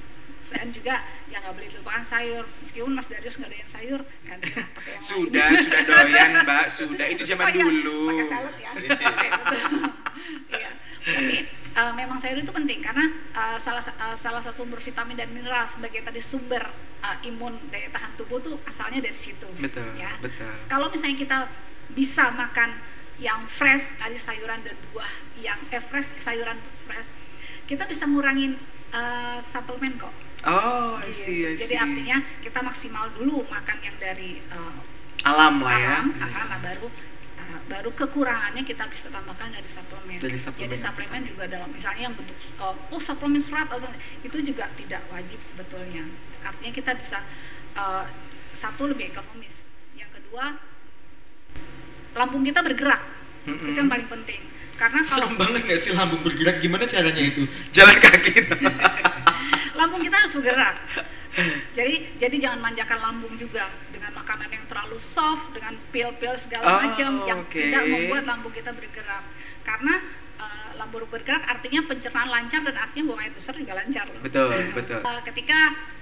[0.50, 0.94] Dan juga
[1.26, 2.44] yang nggak boleh dilupakan sayur.
[2.58, 5.00] Meskipun Mas Darius nggak doyan sayur, pakai yang lain.
[5.00, 6.64] Sudah, sudah doyan, Mbak.
[6.68, 7.06] Sudah.
[7.06, 8.00] Itu zaman Oh iya, dulu.
[8.08, 8.70] Pakai salad ya.
[10.50, 10.70] Iya.
[11.08, 11.36] Tapi
[11.72, 15.30] eh, memang sayur itu penting karena eh, salah sa- eh, salah satu sumber vitamin dan
[15.30, 16.60] mineral sebagai tadi sumber
[17.00, 19.46] eh, imun daya tahan tubuh tuh asalnya dari situ.
[19.56, 20.16] Betul, Ya.
[20.18, 20.50] betul.
[20.66, 21.38] Kalau misalnya kita
[21.90, 22.76] bisa makan
[23.18, 27.14] yang fresh tadi sayuran dan buah yang eh, fresh sayuran fresh
[27.64, 28.58] kita bisa ngurangin
[28.90, 30.12] eh, suplemen kok.
[30.46, 31.18] Oh, I Gitu.
[31.18, 31.78] see, I Jadi see.
[31.78, 34.74] artinya kita maksimal dulu makan yang dari eh,
[35.26, 35.98] alam lah ya.
[35.98, 36.86] alam, ah, nah baru
[37.42, 40.18] ah, baru kekurangannya kita bisa tambahkan dari suplemen.
[40.22, 40.62] Dari suplemen.
[40.70, 43.90] Jadi suplemen juga dalam misalnya yang bentuk oh, oh suplemen serat atau
[44.22, 46.06] itu juga tidak wajib sebetulnya.
[46.46, 47.18] Artinya kita bisa
[47.74, 48.04] eh,
[48.54, 49.74] satu lebih ekonomis.
[49.98, 50.54] Yang kedua
[52.14, 53.02] lambung kita bergerak.
[53.46, 53.74] Mm-mm.
[53.74, 54.40] Itu yang paling penting.
[54.78, 56.62] Karena kalau Serem banget gak sih lambung bergerak?
[56.62, 57.42] Gimana caranya itu?
[57.74, 58.32] Jalan kaki.
[59.78, 60.76] lambung kita harus bergerak.
[61.70, 66.78] Jadi jadi jangan manjakan lambung juga dengan makanan yang terlalu soft, dengan pil-pil segala Oh,
[66.82, 69.22] macam yang tidak membuat lambung kita bergerak.
[69.62, 70.02] Karena
[70.34, 74.18] eh, lambung bergerak artinya pencernaan lancar dan artinya buang air besar juga lancar loh.
[74.18, 74.98] Betul, betul.
[74.98, 75.58] Eh, ketika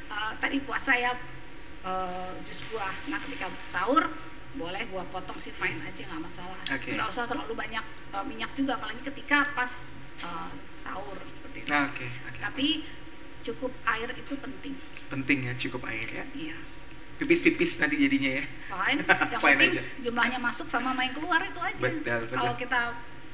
[0.09, 1.13] eh, tadi puasa ya
[1.85, 2.95] eh, jus buah.
[3.13, 4.09] Nah ketika sahur
[4.57, 6.57] boleh buah potong sih fine aja nggak masalah.
[6.65, 6.97] Oke.
[6.97, 7.85] Nggak usah terlalu banyak
[8.17, 9.85] eh, minyak juga apalagi ketika pas
[10.25, 11.69] eh, sahur seperti itu.
[11.69, 12.41] Nah, Oke, oke.
[12.41, 12.69] Tapi
[13.47, 14.75] cukup air itu penting.
[15.07, 16.25] Penting ya cukup air ya.
[16.35, 16.57] Iya.
[17.17, 18.45] Pipis-pipis nanti jadinya ya.
[18.69, 19.01] Fine.
[19.33, 19.83] Yang Fine penting aja.
[20.03, 21.81] jumlahnya masuk sama main keluar itu aja.
[21.81, 22.37] Betul, betul.
[22.37, 22.81] Kalau kita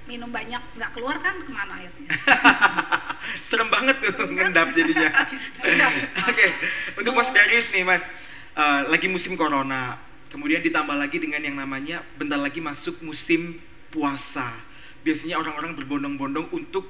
[0.03, 2.11] minum banyak nggak keluar kan ke mana airnya?
[3.49, 4.51] Serem banget tuh Serem kan?
[4.51, 5.09] ngendap jadinya.
[5.63, 5.93] Ngendap.
[6.31, 6.47] Oke,
[6.99, 8.05] untuk Mas Darius nih Mas,
[8.55, 9.99] eh, lagi musim corona,
[10.31, 13.63] kemudian ditambah lagi dengan yang namanya bentar lagi masuk musim
[13.95, 14.51] puasa.
[15.03, 16.87] Biasanya orang-orang berbondong-bondong untuk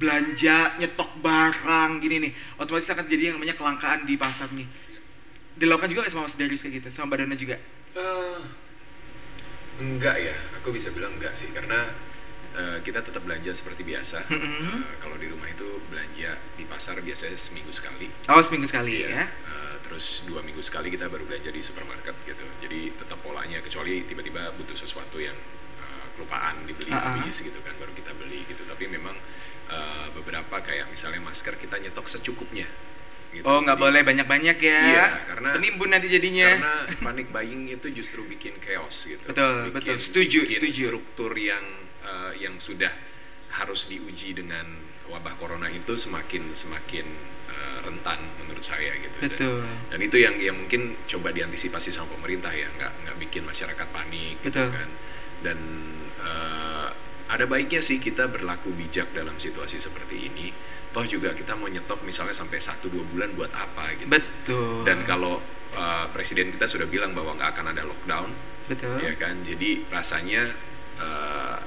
[0.00, 2.32] belanja, nyetok barang gini nih.
[2.56, 4.64] Otomatis akan jadi yang namanya kelangkaan di pasar nih.
[5.60, 7.60] Dilakukan juga sama Mas Darius kayak gitu, sama Dona juga?
[7.92, 8.40] Eh,
[9.76, 11.92] enggak ya, aku bisa bilang enggak sih karena
[12.56, 14.24] eh, kita tetap belanja seperti biasa.
[14.32, 14.88] Mm-mm.
[14.88, 18.08] Eh, kalau di rumah itu belanja di pasar biasanya seminggu sekali.
[18.32, 19.08] Oh seminggu sekali Iya.
[19.12, 19.24] ya?
[19.28, 22.46] Eh, terus dua minggu sekali kita baru belanja di supermarket gitu.
[22.64, 25.36] Jadi tetap polanya kecuali tiba-tiba butuh sesuatu yang
[26.16, 27.12] kelupaan dibeli Ah, ah.
[27.22, 28.64] habis gitu kan baru kita beli gitu.
[28.64, 29.14] Tapi memang
[29.70, 32.66] eh, beberapa kayak misalnya masker kita nyetok secukupnya.
[33.30, 33.46] gitu.
[33.46, 34.80] Oh, nggak boleh banyak-banyak ya.
[34.82, 36.50] Iya, karena- penimbun nanti jadinya.
[36.50, 39.22] Karena panic buying itu justru bikin chaos gitu.
[39.22, 39.94] Betul, betul.
[39.96, 40.84] Setuju, bikin setuju.
[40.90, 41.62] Struktur yang
[42.02, 42.90] eh, yang sudah
[43.52, 44.66] harus diuji dengan
[45.06, 47.06] wabah corona itu semakin semakin
[47.46, 49.14] eh, rentan menurut saya gitu.
[49.22, 49.62] Dan- Betul.
[49.94, 54.42] Dan, itu yang yang mungkin coba diantisipasi sama pemerintah ya, nggak nggak bikin masyarakat panik
[54.42, 54.74] gitu Betul.
[54.74, 54.90] kan.
[55.40, 55.58] Dan
[56.18, 56.88] eh,
[57.30, 60.50] ada baiknya sih kita berlaku bijak dalam situasi seperti ini.
[60.90, 64.10] Toh juga kita mau nyetok misalnya sampai 1-2 bulan buat apa gitu.
[64.10, 64.82] Betul.
[64.82, 65.38] Dan kalau
[65.78, 68.30] uh, presiden kita sudah bilang bahwa nggak akan ada lockdown,
[68.66, 68.98] betul.
[68.98, 69.38] ya kan?
[69.46, 70.50] Jadi rasanya
[70.98, 71.58] uh,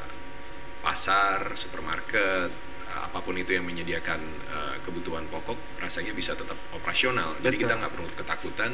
[0.84, 2.52] pasar, supermarket,
[2.94, 4.22] apa pun itu yang menyediakan
[4.52, 7.40] uh, kebutuhan pokok, rasanya bisa tetap operasional.
[7.40, 7.64] Jadi Betul.
[7.66, 8.72] kita nggak perlu ketakutan,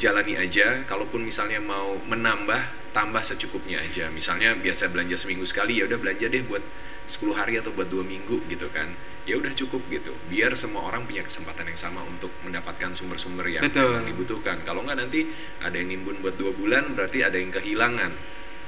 [0.00, 0.82] jalani aja.
[0.88, 4.08] Kalaupun misalnya mau menambah, tambah secukupnya aja.
[4.08, 6.64] Misalnya biasa belanja seminggu sekali, ya udah belanja deh buat
[7.04, 8.96] 10 hari atau buat dua minggu gitu kan.
[9.28, 10.16] Ya udah cukup gitu.
[10.32, 14.08] Biar semua orang punya kesempatan yang sama untuk mendapatkan sumber-sumber yang Betul.
[14.08, 14.64] dibutuhkan.
[14.64, 15.28] Kalau nggak nanti
[15.60, 18.10] ada yang nimbun buat dua bulan, berarti ada yang kehilangan,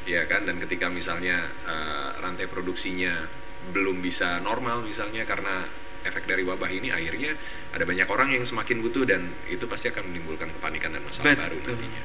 [0.04, 0.44] ya kan?
[0.44, 5.62] Dan ketika misalnya eh, rantai produksinya belum bisa normal misalnya karena
[6.04, 7.34] efek dari wabah ini, akhirnya
[7.72, 11.58] ada banyak orang yang semakin butuh dan itu pasti akan menimbulkan kepanikan dan masalah baru
[11.58, 11.78] Betul.
[11.78, 12.02] nantinya.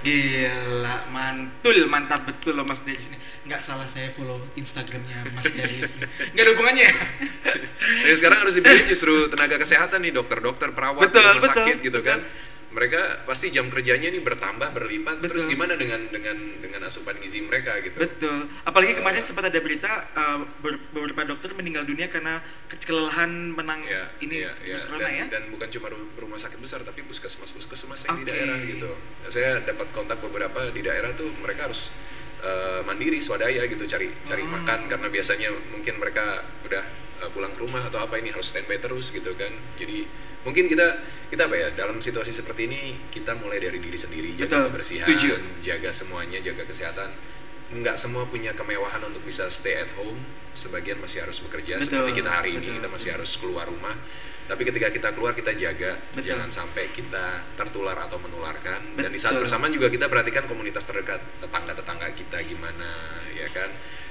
[0.00, 3.20] Gila, mantul, mantap betul loh Mas Darius nih.
[3.44, 6.08] Nggak salah saya follow Instagramnya Mas Darius nih.
[6.32, 6.88] Nggak ada hubungannya.
[8.08, 12.00] Jadi sekarang harus dibeli justru tenaga kesehatan nih, dokter-dokter, perawat Betul, rumah betul, sakit gitu
[12.00, 12.08] betul.
[12.08, 12.18] kan.
[12.70, 15.18] Mereka pasti jam kerjanya nih bertambah, berlipat.
[15.20, 15.50] Terus Betul.
[15.50, 17.98] gimana dengan dengan dengan asupan gizi mereka gitu?
[17.98, 18.46] Betul.
[18.62, 23.82] Apalagi kemarin sempat ada berita uh, ber- beberapa dokter meninggal dunia karena ke- kelelahan menang
[23.82, 24.54] Ya, ini ya.
[24.56, 25.24] virus corona dan, ya.
[25.28, 28.30] dan bukan cuma ru- rumah sakit besar tapi puskesmas puskesmas yang di Oke.
[28.30, 28.90] daerah gitu
[29.26, 31.90] saya dapat kontak beberapa di daerah tuh mereka harus
[32.38, 34.48] eh, mandiri swadaya gitu cari cari Oh.
[34.48, 36.84] makan karena biasanya mungkin mereka udah
[37.28, 40.08] pulang ke rumah atau apa ini harus standby terus gitu kan jadi
[40.40, 40.86] mungkin kita
[41.28, 42.80] kita apa ya dalam situasi seperti ini
[43.12, 45.30] kita mulai dari diri sendiri Betul, jaga kebersihan setuju.
[45.60, 47.12] jaga semuanya jaga kesehatan
[47.70, 50.18] nggak semua punya kemewahan untuk bisa stay at home
[50.56, 53.16] sebagian masih harus bekerja Betul, seperti kita hari ini betul, kita masih betul.
[53.20, 53.96] harus keluar rumah
[54.50, 56.26] tapi ketika kita keluar kita jaga Betul.
[56.26, 59.46] jangan sampai kita tertular atau menularkan dan di saat Betul.
[59.46, 63.70] bersamaan juga kita perhatikan komunitas terdekat tetangga-tetangga kita gimana ya kan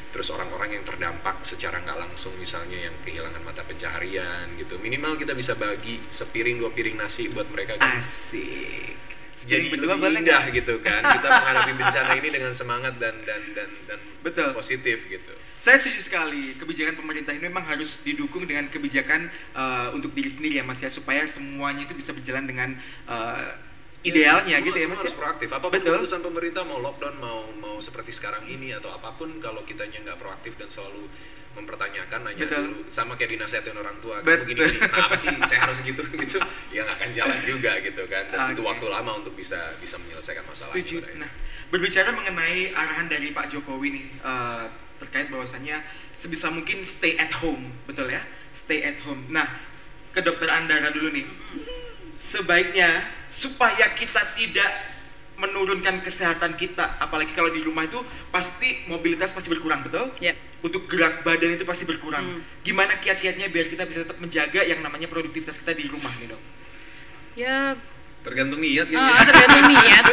[0.09, 5.37] terus orang-orang yang terdampak secara nggak langsung misalnya yang kehilangan mata pencaharian gitu minimal kita
[5.37, 8.97] bisa bagi sepiring dua piring nasi buat mereka kan Asik.
[9.45, 13.69] jadi berdua boleh indah gitu kan kita menghadapi bencana ini dengan semangat dan dan dan
[13.85, 14.51] dan Betul.
[14.51, 16.55] positif gitu Saya setuju sekali.
[16.55, 20.87] Kebijakan pemerintah ini memang harus didukung dengan kebijakan uh, untuk diri sendiri ya Mas ya
[20.87, 23.59] supaya semuanya itu bisa berjalan dengan uh,
[24.01, 24.99] idealnya Semua- gitu ya Mas.
[24.99, 25.19] harus ya?
[25.19, 25.83] proaktif Betul.
[25.93, 30.17] keputusan pemerintah mau lockdown mau mau seperti sekarang ini atau apa pun kalau kitanya nggak
[30.17, 31.07] proaktif dan selalu
[31.49, 32.61] mempertanyakan nanya Betul.
[32.63, 34.69] dulu sama kayak dinasihatin orang tua kamu gini Betul.
[34.69, 36.37] gini kenapa sih saya harus gitu gitu
[36.69, 38.69] ya nggak akan jalan juga gitu kan dan butuh Oke.
[38.71, 40.95] waktu lama untuk bisa bisa menyelesaikan masalah Setuju.
[41.01, 41.31] pada Nah,
[41.67, 44.63] berbicara mengenai arahan dari Pak Jokowi nih eh,
[44.99, 45.79] terkait bahwasannya
[46.11, 48.19] sebisa mungkin stay at home, betul ya?
[48.51, 49.23] Stay at home.
[49.27, 49.47] Nah,
[50.11, 51.23] ke dokter Andara dulu nih.
[52.19, 54.71] Sebaiknya supaya kita tidak
[55.39, 60.11] menurunkan kesehatan kita, apalagi kalau di rumah itu pasti mobilitas pasti berkurang, betul?
[60.19, 60.35] Ya.
[60.59, 62.43] Untuk gerak badan itu pasti berkurang.
[62.43, 62.43] Hmm.
[62.59, 66.41] Gimana kiat-kiatnya biar kita bisa tetap menjaga yang namanya produktivitas kita di rumah nih, Dok?
[67.39, 67.79] Ya
[68.19, 69.23] tergantung niat gitu Ah, ya.
[69.23, 70.05] tergantung niat.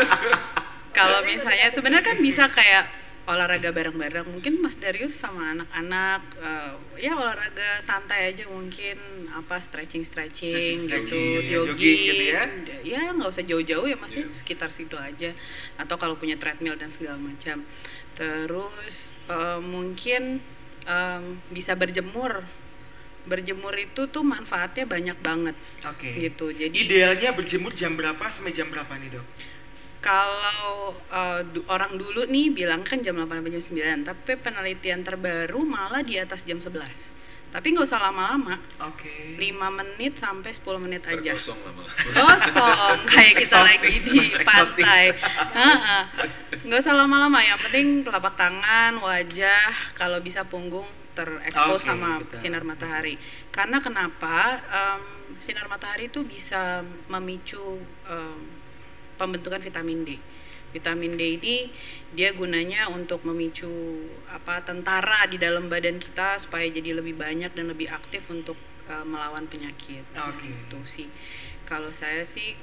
[0.98, 2.86] Kalau misalnya sebenarnya kan bisa kayak
[3.26, 4.26] olahraga bareng-bareng.
[4.30, 8.96] Mungkin Mas Darius sama anak-anak eh, ya olahraga santai aja mungkin
[9.34, 12.42] apa stretching-stretching gitu, Stretching, ya, jogging, jogging gitu ya.
[12.86, 14.32] Ya nggak usah jauh-jauh ya masih Iya.
[14.32, 15.34] sekitar situ aja.
[15.74, 17.66] Atau kalau punya treadmill dan segala macam.
[18.14, 20.38] Terus eh, mungkin
[20.86, 22.46] em, bisa berjemur.
[23.26, 26.14] Berjemur itu tuh manfaatnya banyak banget Oke.
[26.14, 26.54] gitu.
[26.54, 29.26] Jadi Idealnya berjemur jam berapa sampai jam berapa nih, Dok?
[30.06, 33.64] Kalau uh, du- orang dulu nih bilang kan jam 8 sampai jam
[34.06, 36.70] 9, tapi penelitian terbaru malah di atas jam 11.
[37.50, 39.34] Tapi nggak usah lama-lama, Oke.
[39.38, 39.40] 5
[39.80, 41.34] menit sampai 10 menit aja.
[41.34, 41.82] Tergosong lama
[42.14, 45.04] Gosong kayak kita lagi di pantai.
[45.56, 46.02] Heeh.
[46.68, 50.86] Nggak usah lama-lama, yang penting telapak tangan, wajah, kalau bisa punggung
[51.16, 52.36] terekspos Oke, sama betul.
[52.36, 53.16] sinar matahari.
[53.48, 54.60] Karena kenapa?
[54.68, 55.02] Em,
[55.40, 58.55] sinar matahari itu bisa memicu em,
[59.16, 60.20] pembentukan vitamin D.
[60.76, 61.56] Vitamin D ini
[62.12, 63.68] dia gunanya untuk memicu
[64.28, 68.56] apa tentara di dalam badan kita supaya jadi lebih banyak dan lebih aktif untuk
[68.88, 70.04] eh, melawan penyakit.
[70.12, 70.48] Oke.
[70.48, 71.08] Itu sih.
[71.64, 72.54] Kalau saya sih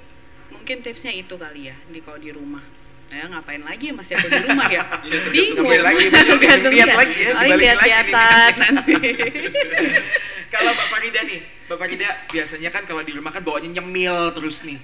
[0.53, 2.61] mungkin tipsnya itu kali ya di kalau di rumah.
[3.13, 4.81] Ya ngapain lagi ya masih aku di rumah ya?
[5.05, 5.69] Iya, Bingung.
[5.69, 6.03] ngapain lagi,
[6.73, 8.93] lihat lagi ya, nih lihat-lihatan nanti.
[8.93, 9.13] Kalau
[10.53, 11.39] kalau Mbak Farida nih,
[11.69, 14.81] Mbak Farida biasanya kan kalau di rumah kan bawanya nyemil terus nih.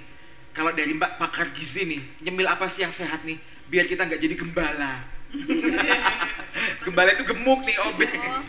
[0.50, 3.38] Kalau dari Mbak pakar gizi nih, nyemil apa sih yang sehat nih?
[3.70, 5.06] Biar kita nggak jadi gembala.
[6.84, 8.10] gembala itu gemuk nih, obes.
[8.26, 8.42] Oh.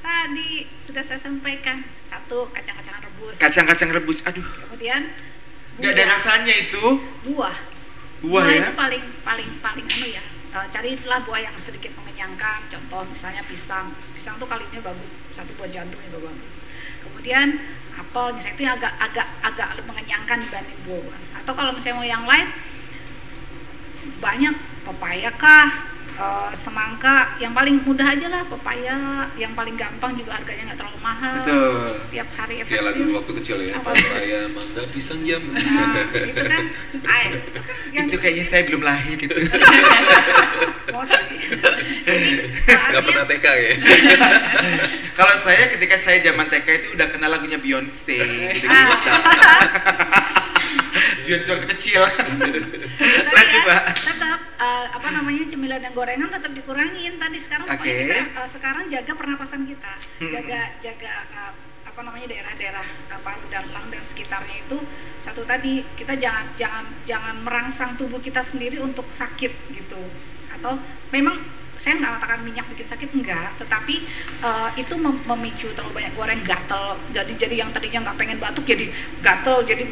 [0.00, 3.36] Tadi sudah saya sampaikan satu kacang-kacangan rebus.
[3.36, 5.12] Kacang-kacang rebus, aduh, Kemudian
[5.76, 6.84] nggak ada rasanya itu.
[7.28, 7.56] Buah.
[8.24, 8.64] Buah ya?
[8.64, 10.24] itu paling paling paling anu ya.
[10.48, 12.72] Eh, carilah buah yang sedikit mengenyangkan.
[12.72, 13.92] Contoh misalnya pisang.
[14.16, 15.20] Pisang tuh kalorinya bagus.
[15.28, 16.64] Satu buah jantung juga bagus.
[17.04, 17.60] Kemudian
[17.92, 21.20] apel misalnya itu yang agak agak agak mengenyangkan dibanding buah.
[21.36, 22.48] Atau kalau misalnya mau yang lain
[24.24, 24.54] banyak
[24.88, 25.87] pepaya kah
[26.18, 31.00] eh, semangka yang paling mudah aja lah pepaya yang paling gampang juga harganya nggak terlalu
[31.00, 31.94] mahal Betul.
[32.10, 33.90] tiap hari Kayak lagu efektif waktu kecil ya, Apa?
[33.94, 35.42] papaya, mangga, pisang jam.
[35.54, 36.64] nah, itu kan
[37.10, 39.34] ah, itu kan yang Itu kayaknya saya belum lahir gitu.
[40.98, 41.38] Masa sih
[42.66, 43.72] Gak pernah TK ya?
[45.18, 48.18] Kalau saya ketika saya zaman TK itu udah kenal lagunya Beyonce
[48.58, 48.68] gitu gitu.
[51.28, 52.00] Beyonce waktu kecil.
[53.28, 53.82] Lanjut, Mbak.
[54.00, 58.04] tetap eh, apa namanya cemilan dan gorengan tetap dikurangin tadi sekarang pokoknya Oke.
[58.08, 60.32] kita eh, sekarang jaga pernapasan kita Hmm.
[60.32, 61.52] jaga jaga eh,
[61.84, 62.86] apa namanya daerah-daerah
[63.20, 64.78] paru dan lung dan sekitarnya itu
[65.18, 70.00] satu tadi kita jangan jangan jangan merangsang tubuh kita sendiri untuk sakit gitu
[70.48, 71.36] atau memang
[71.74, 74.00] saya nggak mengatakan minyak bikin sakit enggak tetapi
[74.40, 78.64] eh, itu mem- memicu terlalu banyak goreng gatel jadi jadi yang tadinya nggak pengen batuk
[78.64, 78.88] jadi
[79.20, 79.84] gatel jadi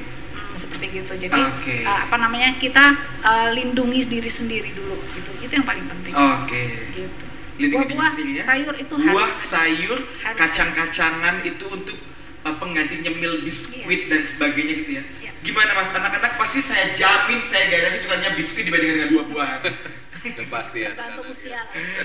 [0.57, 1.85] seperti gitu jadi Oke.
[1.85, 6.65] eh, apa namanya kita eh, lindungi diri sendiri dulu gitu itu yang paling penting Oke.
[6.97, 7.25] gitu
[7.57, 8.43] Lindungi diri buah-buah ya.
[8.45, 9.99] sayur itu Buah, harus sayur,
[10.37, 11.97] kacang-kacangan itu untuk
[12.45, 15.03] uh, pengganti nyemil biskuit dan sebagainya gitu ya.
[15.25, 15.31] Iya.
[15.41, 19.61] Gimana Mas anak-anak pasti saya jamin saya gak lagi sukanya biskuit dibandingkan dengan buah-buahan.
[20.35, 20.91] Yang pasti ya.
[20.91, 21.61] tergantung usia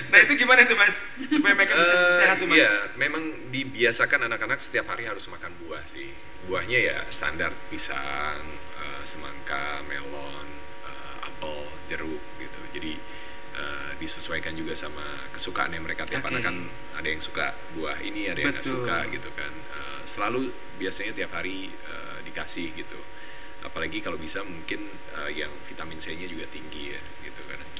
[0.08, 0.96] nah itu gimana tuh Mas?
[1.26, 2.60] Supaya mereka bisa Eh, sehat tuh Mas.
[2.60, 6.12] Iya, memang dibiasakan anak-anak setiap hari harus makan buah sih.
[6.44, 8.42] Buahnya ya standar pisang,
[8.76, 10.46] eh, semangka, melon,
[10.84, 11.58] eh, apel,
[11.88, 12.60] jeruk gitu.
[12.74, 12.92] Jadi
[13.52, 16.04] eh, disesuaikan juga sama kesukaannya mereka.
[16.04, 16.32] Tiap Oke.
[16.32, 16.56] anak kan
[16.96, 19.52] ada yang suka buah ini, ada yang nggak suka gitu kan.
[19.52, 23.00] Eh, selalu biasanya tiap hari eh, dikasih gitu.
[23.62, 27.31] Apalagi kalau bisa mungkin eh, yang vitamin C-nya juga tinggi ya gitu.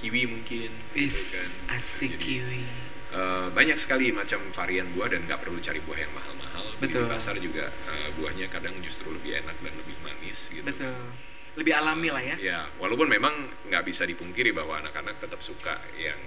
[0.03, 1.79] Kiwi mungkin gitu Is kan.
[1.79, 2.63] asik Jadi, kiwi.
[3.13, 6.65] Eh, banyak sekali macam varian buah dan nggak perlu cari buah yang mahal-mahal.
[6.83, 7.07] Betul.
[7.07, 10.67] Di pasar juga eh, buahnya kadang justru lebih enak dan lebih manis gitu.
[10.67, 11.13] Betul.
[11.55, 12.37] Lebih alami lah ya.
[12.41, 16.19] Ya, walaupun memang nggak bisa dipungkiri bahwa anak-anak tetap suka yang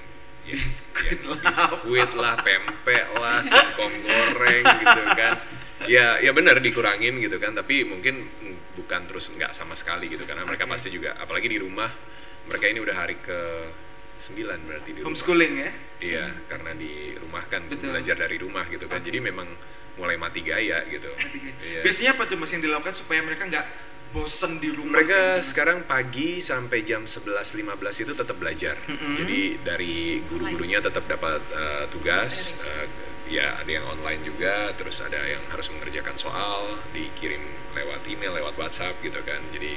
[0.45, 5.41] Biskuit yang lah, biskuit lah, pempek lah, singkong goreng gitu kan.
[5.89, 8.30] Ya, ya benar dikurangin gitu kan, tapi mungkin
[8.78, 10.78] bukan terus nggak sama sekali gitu karena mereka Oke.
[10.78, 11.89] pasti juga, apalagi di rumah
[12.46, 13.39] mereka ini udah hari ke
[14.16, 15.08] 9 berarti di rumah.
[15.12, 15.72] Homeschooling ya.
[16.00, 17.91] Iya, karena di rumah kan Betul.
[17.91, 19.00] belajar dari rumah gitu kan.
[19.04, 19.08] Oke.
[19.12, 19.48] Jadi memang
[19.96, 21.08] mulai mati gaya gitu.
[21.66, 21.82] Iya.
[21.84, 23.66] Biasanya apa tuh Mas yang dilakukan supaya mereka nggak
[24.16, 25.02] bosen di rumah?
[25.02, 25.52] Mereka Mas?
[25.52, 28.76] sekarang pagi sampai jam 11.15 itu tetap belajar.
[28.88, 29.16] Mm-mm.
[29.24, 32.56] Jadi dari guru-gurunya tetap dapat uh, tugas.
[32.64, 32.88] uh,
[33.26, 37.41] ya ada yang online juga, terus ada yang harus mengerjakan soal, dikirim
[37.74, 39.41] lewat email, lewat WhatsApp gitu kan.
[39.50, 39.76] Jadi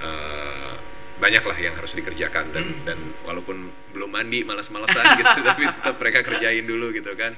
[0.00, 2.84] uh, banyak lah yang harus dikerjakan dan Hmm.
[2.84, 3.56] dan walaupun
[3.90, 7.32] belum mandi malas-malasan gitu tapi tetap mereka kerjain dulu gitu kan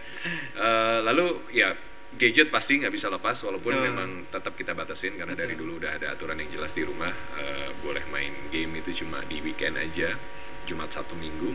[0.55, 1.70] Eh, lalu ya
[2.11, 3.87] gadget pasti nggak bisa lepas walaupun Betul.
[3.87, 5.62] memang tetap kita batasin karena dari Betul.
[5.62, 9.39] dulu udah ada aturan yang jelas di rumah eh, boleh main game itu cuma di
[9.39, 10.16] weekend aja
[10.64, 11.53] Jumat satu minggu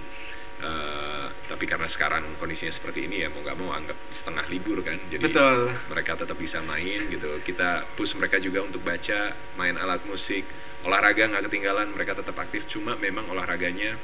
[0.64, 4.96] Eh, tapi karena sekarang kondisinya seperti ini ya mau nggak mau anggap setengah libur kan
[5.12, 5.76] jadi Betul.
[5.92, 7.44] mereka tetap bisa main gitu.
[7.44, 10.48] Kita push mereka juga untuk baca main alat musik
[10.88, 12.64] olahraga nggak ketinggalan mereka tetap aktif.
[12.72, 14.00] Cuma memang olahraganya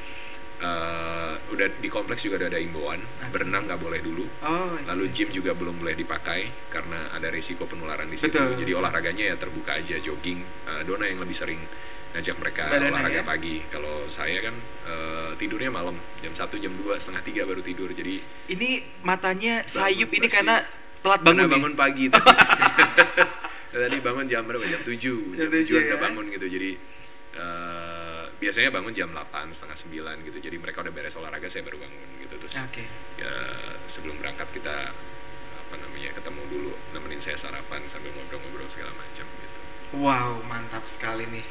[0.59, 2.99] eh, udah di kompleks juga udah ada imbauan
[3.31, 4.27] berenang nggak boleh dulu.
[4.43, 8.35] Oh, lalu gym juga belum boleh dipakai karena ada resiko penularan di situ.
[8.35, 11.63] Betul, jadi olahraganya ya terbuka aja jogging Eh, Dona yang lebih sering
[12.09, 13.23] ngajak mereka Mbak Dona olahraga ya?
[13.23, 17.89] pagi kalau saya kan eh, tidurnya malam jam 1 jam 2 setengah tiga baru tidur
[17.91, 18.17] jadi
[18.49, 18.69] Ini
[19.01, 20.35] matanya sayup ini pasti.
[20.35, 20.55] karena
[20.99, 21.53] telat Karena bangun nih.
[21.53, 22.27] bangun pagi tadi.
[23.85, 24.65] tadi bangun jam berapa?
[24.65, 24.89] Jam 7.
[24.89, 25.79] Jam Jam 7 7 ya.
[25.87, 26.45] udah bangun gitu.
[26.49, 26.69] Jadi
[27.35, 30.37] eh, biasanya bangun jam 8, setengah 9 gitu.
[30.41, 32.35] Jadi mereka udah beres olahraga, saya baru bangun gitu.
[32.35, 32.83] Terus Oke.
[33.15, 33.31] ya
[33.85, 34.91] sebelum berangkat kita
[35.61, 39.59] apa namanya ketemu dulu nemenin saya sarapan sambil ngobrol-ngobrol segala macam gitu.
[39.97, 41.45] Wow, mantap sekali nih.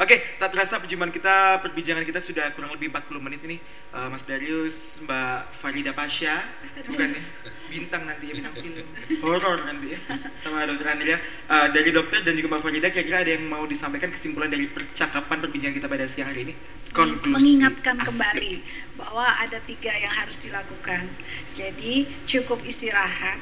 [0.00, 3.60] Oke, tak terasa perjumpaan kita, perbincangan kita sudah kurang lebih 40 menit ini.
[3.92, 6.40] Eh, Mas Darius, Mbak Farida Pasha,
[6.88, 7.22] bukan ya?
[7.68, 8.84] bintang nanti ya bintang film
[9.24, 9.98] horor nanti ya
[10.44, 11.16] sama dokter Andrea
[11.48, 15.36] Eh, dari dokter dan juga Mbak Farida kira-kira ada yang mau disampaikan kesimpulan dari percakapan
[15.44, 16.54] perbincangan kita pada siang hari ini
[16.92, 18.08] konklusi mengingatkan Asik.
[18.08, 18.52] kembali
[18.96, 21.12] bahwa ada tiga yang harus dilakukan.
[21.52, 23.40] Jadi cukup istirahat,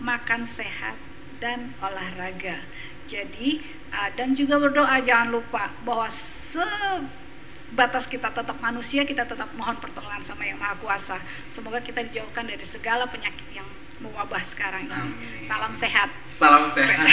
[0.00, 0.96] makan sehat,
[1.40, 2.64] dan olahraga.
[3.04, 3.60] Jadi
[3.92, 10.24] uh, dan juga berdoa jangan lupa bahwa sebatas kita tetap manusia kita tetap mohon pertolongan
[10.24, 11.20] sama yang maha kuasa.
[11.46, 13.66] Semoga kita dijauhkan dari segala penyakit yang
[14.00, 14.96] mewabah sekarang ini.
[14.96, 15.44] Amin.
[15.46, 17.08] Salam sehat, salam sehat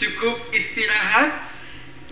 [0.00, 1.44] cukup istirahat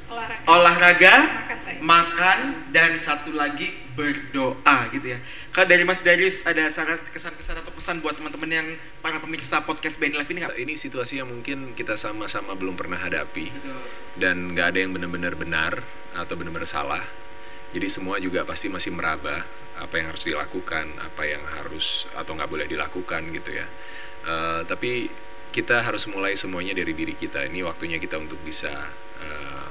[0.09, 1.79] olahraga, olahraga makan baik.
[1.85, 2.39] makan
[2.73, 5.19] dan satu lagi berdoa gitu ya.
[5.53, 8.69] Kalau dari Mas Darius ada syarat kesan-kesan atau pesan buat teman-teman yang
[9.05, 10.57] para pemirsa podcast BN Live ini nggak?
[10.57, 13.81] Ini situasi yang mungkin kita sama-sama belum pernah hadapi Betul.
[14.17, 15.73] dan nggak ada yang benar-benar benar
[16.15, 17.05] atau benar-benar salah.
[17.69, 19.45] Jadi semua juga pasti masih meraba
[19.77, 23.67] apa yang harus dilakukan, apa yang harus atau nggak boleh dilakukan gitu ya.
[24.25, 25.13] Eh, tapi
[25.49, 27.45] kita harus mulai semuanya dari diri kita.
[27.45, 28.73] Ini waktunya kita untuk bisa
[29.21, 29.67] eh,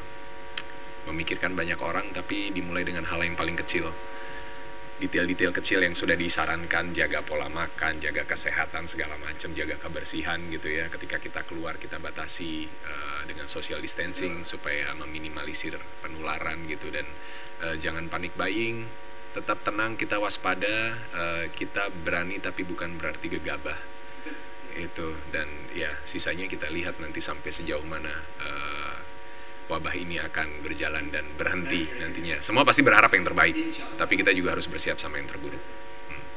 [1.07, 3.89] memikirkan banyak orang, tapi dimulai dengan hal yang paling kecil.
[4.97, 10.73] Detail-detail kecil yang sudah disarankan, jaga pola makan, jaga kesehatan segala macam, jaga kebersihan gitu
[10.73, 10.89] ya.
[10.89, 17.05] Ketika kita keluar kita batasi eh, dengan social distancing supaya meminimalisir penularan gitu dan
[17.61, 18.89] eh, jangan panik buying,
[19.37, 23.97] tetap tenang kita waspada, eh, kita berani tapi bukan berarti gegabah
[24.77, 28.86] itu dan ya sisanya kita lihat nanti sampai sejauh mana eh,
[29.67, 32.39] wabah ini akan berjalan dan berhenti nantinya.
[32.39, 33.55] Semua pasti berharap yang terbaik,
[33.99, 35.59] tapi kita juga harus bersiap sama yang terburuk.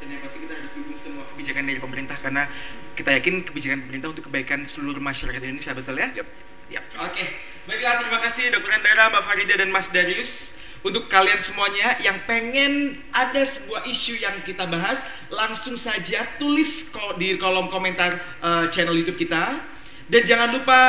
[0.02, 2.48] Dan yang pasti kita harus dukung semua kebijakan dari pemerintah karena
[2.96, 6.08] kita yakin kebijakan pemerintah untuk kebaikan seluruh masyarakat Indonesia betul ya?
[6.16, 6.28] Yap.
[6.70, 6.84] Yap.
[7.06, 7.24] Oke.
[7.68, 10.56] Baiklah, terima kasih Dokter Andara, Mbak Farida dan Mas Darius.
[10.80, 17.20] Untuk kalian semuanya yang pengen ada sebuah isu yang kita bahas, langsung saja tulis ko-
[17.20, 19.60] di kolom komentar eh, channel YouTube kita.
[20.08, 20.80] Dan jangan lupa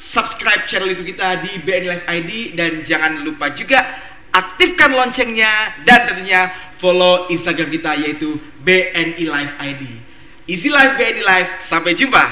[0.00, 3.84] subscribe channel itu kita di BN Life ID dan jangan lupa juga
[4.32, 6.48] aktifkan loncengnya dan tentunya
[6.80, 9.82] follow Instagram kita yaitu BNI Life ID.
[10.48, 12.24] Easy Life BNI Life Sampai jumpa.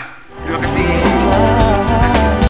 [0.49, 1.68] Terima kasih.